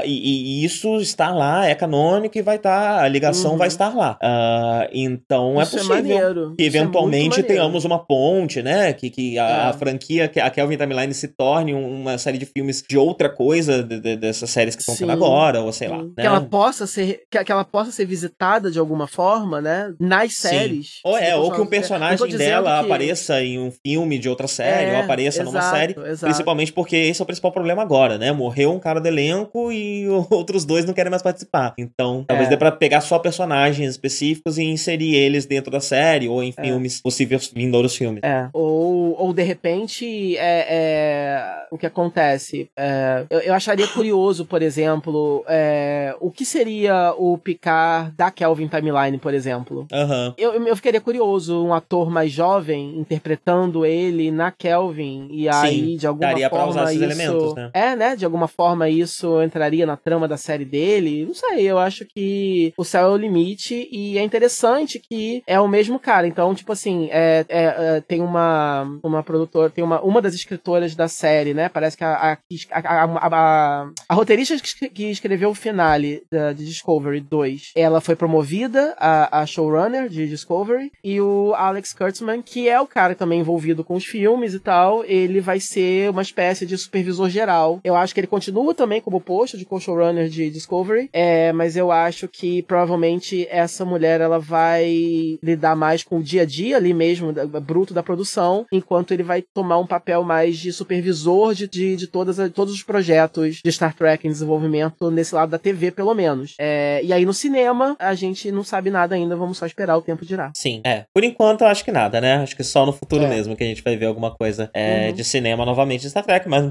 [0.06, 3.58] e, e isso está lá, é canônico e vai estar, a ligação Uhum.
[3.58, 4.07] vai estar lá.
[4.22, 6.56] Ah, então Isso é possível maneiro.
[6.58, 7.48] que é eventualmente maneiro.
[7.48, 8.94] tenhamos uma ponte, né?
[8.94, 9.54] Que, que a, É.
[9.70, 13.30] a franquia, que a Kelvin Timeline se torne um- uma série de filmes de outra
[13.30, 15.14] coisa de- de- dessas séries que estão tendo Sim.
[15.14, 15.98] agora, ou sei lá.
[16.04, 16.10] Né?
[16.18, 19.94] Que ela possa ser que, que ela possa ser visitada de alguma forma, né?
[20.00, 20.48] Nas Sim.
[20.50, 20.90] séries.
[21.04, 24.92] Ou é, ou que um personagem dela que- apareça em um filme de outra série,
[24.92, 25.94] É, ou apareça numa exato, série.
[26.00, 26.26] exato.
[26.26, 28.32] Principalmente porque esse é o principal problema agora, né?
[28.32, 31.74] Morreu um cara do elenco e outros dois não querem mais participar.
[31.78, 32.52] Então, talvez É.
[32.52, 36.62] dê pra pegar só personagens específicos e inserir eles dentro da série ou em É.
[36.64, 38.22] filmes, possíveis vindouros filmes.
[38.24, 38.48] É.
[38.54, 42.70] Ou, ou de repente, é, é, o que acontece?
[42.78, 48.68] É, eu, eu acharia curioso, por exemplo, é, o que seria o Picard da Kelvin
[48.68, 49.88] Timeline, por exemplo.
[49.92, 50.34] Aham.
[50.38, 56.06] Eu, eu ficaria curioso, um ator mais jovem interpretando ele na Kelvin, e aí, de
[56.08, 57.04] alguma daria pra forma, usar esses isso.
[57.04, 57.70] elementos, né?
[57.74, 58.16] É, né?
[58.16, 61.26] De alguma forma, isso entraria na trama da série dele.
[61.26, 65.60] Não sei, eu acho que o céu é o limite e é interessante que é
[65.60, 66.28] o mesmo cara.
[66.28, 67.64] Então, tipo assim, é, é,
[67.98, 71.70] é tem uma, uma produtora, tem uma, uma das escritoras da série, né?
[71.70, 72.38] Parece que a,
[72.72, 74.56] a, a, a, roteirista
[74.94, 80.28] que escreveu o finale da, de Discovery 2, ela foi promovida a, a showrunner de
[80.28, 84.60] Discovery e o Alex Kurtzman, que é o cara também envolvido com os filmes e
[84.60, 87.80] tal, ele vai ser uma espécie de supervisor geral.
[87.84, 91.92] Eu acho que ele continua também como posto de co-showrunner de Discovery, é, mas eu
[91.92, 96.94] acho que provavelmente essa mulher ela vai lidar mais com o dia a dia ali
[96.94, 101.68] mesmo, da, bruto da produção, enquanto ele vai tomar um papel mais de supervisor de,
[101.68, 105.92] de, de todas, todos os projetos de Star Trek em desenvolvimento nesse lado da TV,
[105.92, 106.56] pelo menos.
[106.60, 110.02] É, e aí no cinema, a gente não sabe nada ainda, vamos só esperar o
[110.02, 110.52] tempo dirá.
[110.56, 111.06] Sim, é.
[111.14, 112.36] Por enquanto, eu acho que nada, né?
[112.36, 113.30] Acho que só no futuro é.
[113.30, 115.14] mesmo que a gente vai ver alguma coisa é, uhum.
[115.14, 116.66] de cinema novamente de Star Trek, mas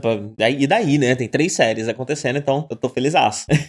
[0.59, 1.15] e daí, né?
[1.15, 3.07] Tem três séries acontecendo, então eu tô feliz.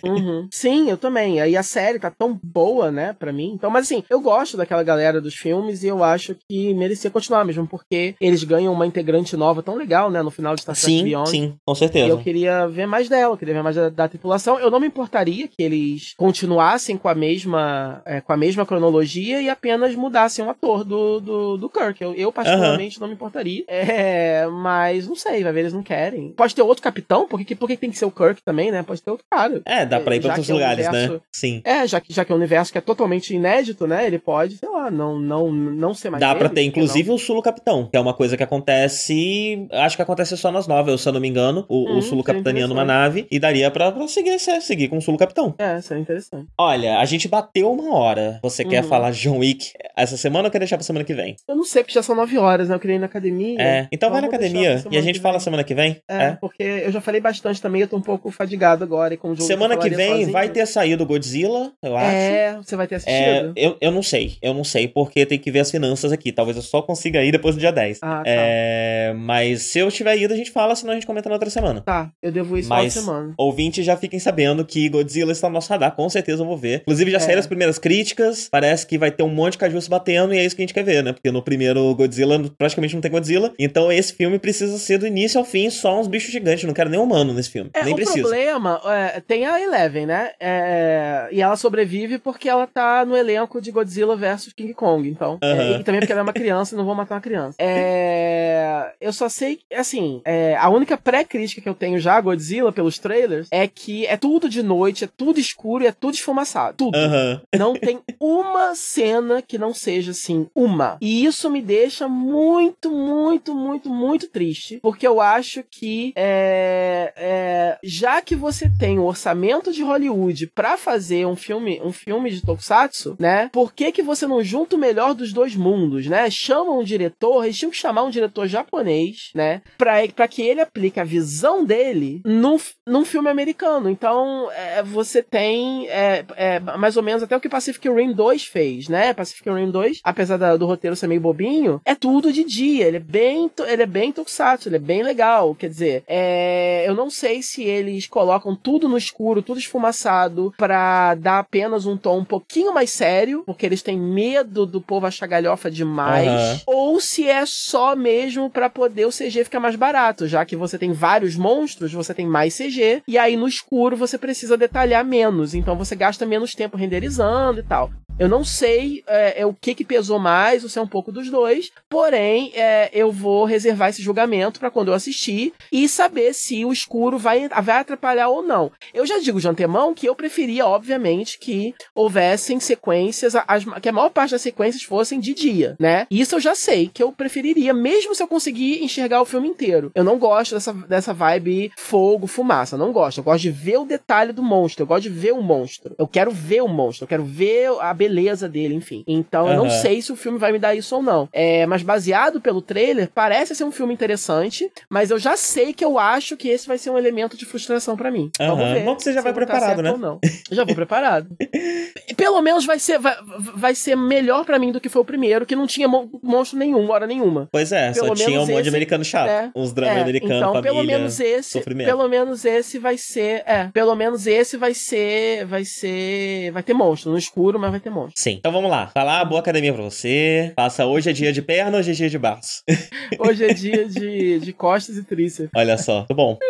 [0.04, 0.48] Uhum.
[0.52, 1.40] Sim, eu também.
[1.40, 3.52] Aí a série tá tão boa, né, pra mim.
[3.54, 7.46] Então, mas assim, eu gosto daquela galera dos filmes e eu acho que merecia continuar
[7.46, 10.92] mesmo, porque eles ganham uma integrante nova tão legal, né, no final de Star Trek
[10.92, 11.30] sim, Beyond.
[11.30, 12.08] Sim, com certeza.
[12.08, 14.60] E eu queria ver mais dela, eu queria ver mais da, da tripulação.
[14.60, 19.42] Eu não me importaria que eles continuassem com a mesma, é, com a mesma cronologia
[19.42, 22.02] e apenas mudassem o ator do, do, do Kirk.
[22.02, 23.64] Eu, eu particularmente, não me importaria.
[23.68, 26.34] É, mas não sei, vai ver, eles não querem.
[26.34, 28.84] Pode ter outro capitão, porque, porque tem que ser o Kirk também, né?
[28.84, 29.62] Pode ter outro cara.
[29.66, 30.90] É, dá pra ir pra outros é lugares, né?
[30.90, 31.20] universo, né?
[31.32, 31.62] Sim.
[31.64, 34.06] É, já que, já que é um universo que é totalmente inédito, né?
[34.06, 36.22] Ele pode, sei lá, não, não, não ser mais.
[36.22, 39.68] Dá pra ter, inclusive, o Sulo Capitão, que é uma coisa que acontece.
[39.72, 41.66] Acho que acontece só nas novels, se eu não me engano.
[41.68, 43.28] O, hum, o Sulo capitaneando uma nave.
[43.32, 45.56] E daria pra, pra seguir, seguir com o Sulo Capitão.
[45.58, 46.48] É, isso é interessante.
[46.58, 48.40] Olha, a gente bateu uma hora.
[48.42, 48.90] Você quer uhum.
[48.90, 51.36] falar John Wick essa semana ou quer deixar pra semana que vem?
[51.48, 52.76] Eu não sei, porque já são nove horas, né?
[52.76, 53.62] Eu queria ir na academia.
[53.62, 55.98] É, então vai na academia e a gente fala semana que vem.
[56.08, 59.14] É, é, porque eu já falei bastante também, eu tô um pouco fadigado agora.
[59.14, 60.32] E com o semana que vem sozinho.
[60.32, 62.16] vai ter saído Godzilla, eu acho.
[62.16, 63.07] É, você vai ter é, assistido?
[63.08, 66.32] É, eu, eu não sei, eu não sei, porque tem que ver as finanças aqui.
[66.32, 68.00] Talvez eu só consiga ir depois do dia 10.
[68.02, 68.24] Ah, tá.
[68.26, 71.50] É, mas se eu tiver ido, a gente fala, senão a gente comenta na outra
[71.50, 71.82] semana.
[71.82, 73.34] Tá, eu devo ir só mas semana.
[73.38, 76.82] ouvintes já fiquem sabendo que Godzilla está no nosso radar, com certeza eu vou ver.
[76.82, 77.20] Inclusive já é.
[77.22, 80.38] saíram as primeiras críticas, parece que vai ter um monte de caju se batendo e
[80.38, 81.14] é isso que a gente quer ver, né?
[81.14, 85.40] Porque no primeiro Godzilla praticamente não tem Godzilla, então esse filme precisa ser do início
[85.40, 87.96] ao fim só uns bichos gigantes, não quero nem humano nesse filme, é, nem o
[87.96, 88.20] precisa.
[88.20, 90.32] O problema, é, tem a Eleven, né?
[90.40, 95.40] É, e ela sobrevive porque ela tá no elenco de Godzilla versus King Kong, então.
[95.42, 97.56] e também porque ela é uma criança e não vou matar uma criança.
[97.60, 102.72] É, eu só sei, assim, é, a única pré-crítica que eu tenho já a Godzilla
[102.72, 106.76] pelos trailers é que é tudo de noite, é tudo escuro e é tudo esfumaçado.
[106.78, 106.98] Tudo.
[106.98, 107.40] Uhum.
[107.58, 110.98] Não tem uma cena que não seja assim, uma.
[111.02, 114.80] E isso me deixa muito, muito, muito, muito triste.
[114.82, 120.78] Porque eu acho que é, é, já que você tem o orçamento de Hollywood para
[120.78, 122.77] fazer um filme, um filme de Tokusatsu,
[123.20, 123.50] né?
[123.52, 126.30] Por que, que você não junta o melhor dos dois mundos, né?
[126.30, 129.62] Chama um diretor, eles tinham que chamar um diretor japonês, né?
[129.78, 133.90] Pra, pra que ele aplique a visão dele num, num filme americano.
[133.90, 138.44] Então, é, você tem é, é, mais ou menos até o que Pacific Rim 2
[138.44, 139.14] fez, né?
[139.14, 142.86] Pacific Rim 2, apesar da, do roteiro ser meio bobinho, é tudo de dia.
[142.86, 145.56] Ele é bem, ele é bem tokusatsu, ele é bem legal.
[145.56, 151.16] Quer dizer, é, eu não sei se eles colocam tudo no escuro, tudo esfumaçado, pra
[151.16, 155.28] dar apenas um tom um pouquinho mais sério, porque eles têm medo do povo achar
[155.28, 156.60] galhofa demais, uhum.
[156.66, 160.78] ou se é só mesmo para poder o CG ficar mais barato, já que você
[160.78, 165.54] tem vários monstros, você tem mais CG, e aí no escuro você precisa detalhar menos,
[165.54, 167.92] então você gasta menos tempo renderizando e tal.
[168.20, 171.12] Eu não sei é, é, o que, que pesou mais, ou se é um pouco
[171.12, 176.34] dos dois, porém, é, eu vou reservar esse julgamento para quando eu assistir e saber
[176.34, 178.72] se o escuro vai, vai atrapalhar ou não.
[178.92, 183.92] Eu já digo de antemão que eu preferia, obviamente, que houvessem sequências, as, que a
[183.92, 186.08] maior parte das sequências fossem de dia, né?
[186.10, 189.92] Isso eu já sei que eu preferiria, mesmo se eu conseguir enxergar o filme inteiro.
[189.94, 193.20] Eu não gosto dessa, dessa vibe fogo, fumaça, não gosto.
[193.20, 195.96] Eu gosto de ver o detalhe do monstro, eu gosto de ver o monstro.
[195.98, 199.04] Eu quero ver o monstro, eu quero ver a beleza dele, enfim.
[199.08, 199.52] Então uhum.
[199.52, 201.28] eu não sei se o filme vai me dar isso ou não.
[201.32, 205.84] É, mas baseado pelo trailer, parece ser um filme interessante, mas eu já sei que
[205.84, 208.32] eu acho que esse vai ser um elemento de frustração para mim.
[208.40, 208.48] Uhum.
[208.48, 208.84] Vamos ver.
[208.84, 209.92] Bom que você já vai tá preparado, né?
[209.92, 210.20] Ou não.
[210.50, 211.28] Eu já vou preparado.
[212.16, 213.16] Pelo menos vai ser, vai,
[213.56, 216.90] vai ser melhor para mim do que foi o primeiro, que não tinha monstro nenhum,
[216.90, 217.48] hora nenhuma.
[217.52, 219.30] Pois é, pelo só tinha um monte de americano chato.
[219.30, 221.88] É, uns dramas é, americanos, então, família, pelo menos esse, sofrimento.
[221.88, 226.74] Pelo menos esse vai ser, é, pelo menos esse vai ser, vai ser, vai ter
[226.74, 228.14] monstro no escuro, mas vai ter monstro.
[228.16, 228.36] Sim.
[228.40, 228.88] Então vamos lá.
[228.88, 230.54] Falar boa academia pra você.
[230.56, 232.64] Passa hoje é dia de perna, hoje é dia de braço.
[233.20, 235.50] Hoje é dia de, de costas e tríceps.
[235.56, 236.38] Olha só, tudo bom.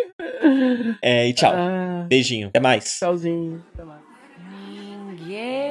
[1.02, 1.52] É, e tchau.
[1.54, 2.48] Ah, Beijinho.
[2.48, 2.98] Até mais.
[3.00, 3.64] Tchauzinho.
[3.74, 4.02] Até mais.
[5.28, 5.67] Ninguém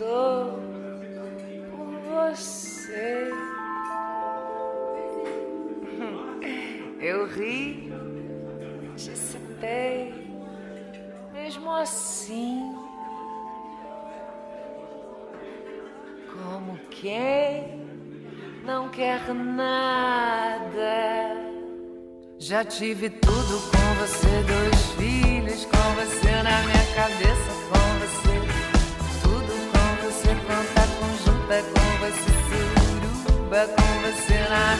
[0.00, 0.58] perguntou
[1.70, 3.30] por você.
[7.00, 7.92] Eu ri,
[8.96, 10.14] citei,
[11.32, 12.76] mesmo assim.
[16.32, 17.86] Como quem
[18.64, 20.80] não quer nada.
[22.38, 27.50] Já tive tudo com você, dois filhos com você na minha cabeça,
[31.50, 32.30] conjunta com você,
[33.26, 34.79] suruba com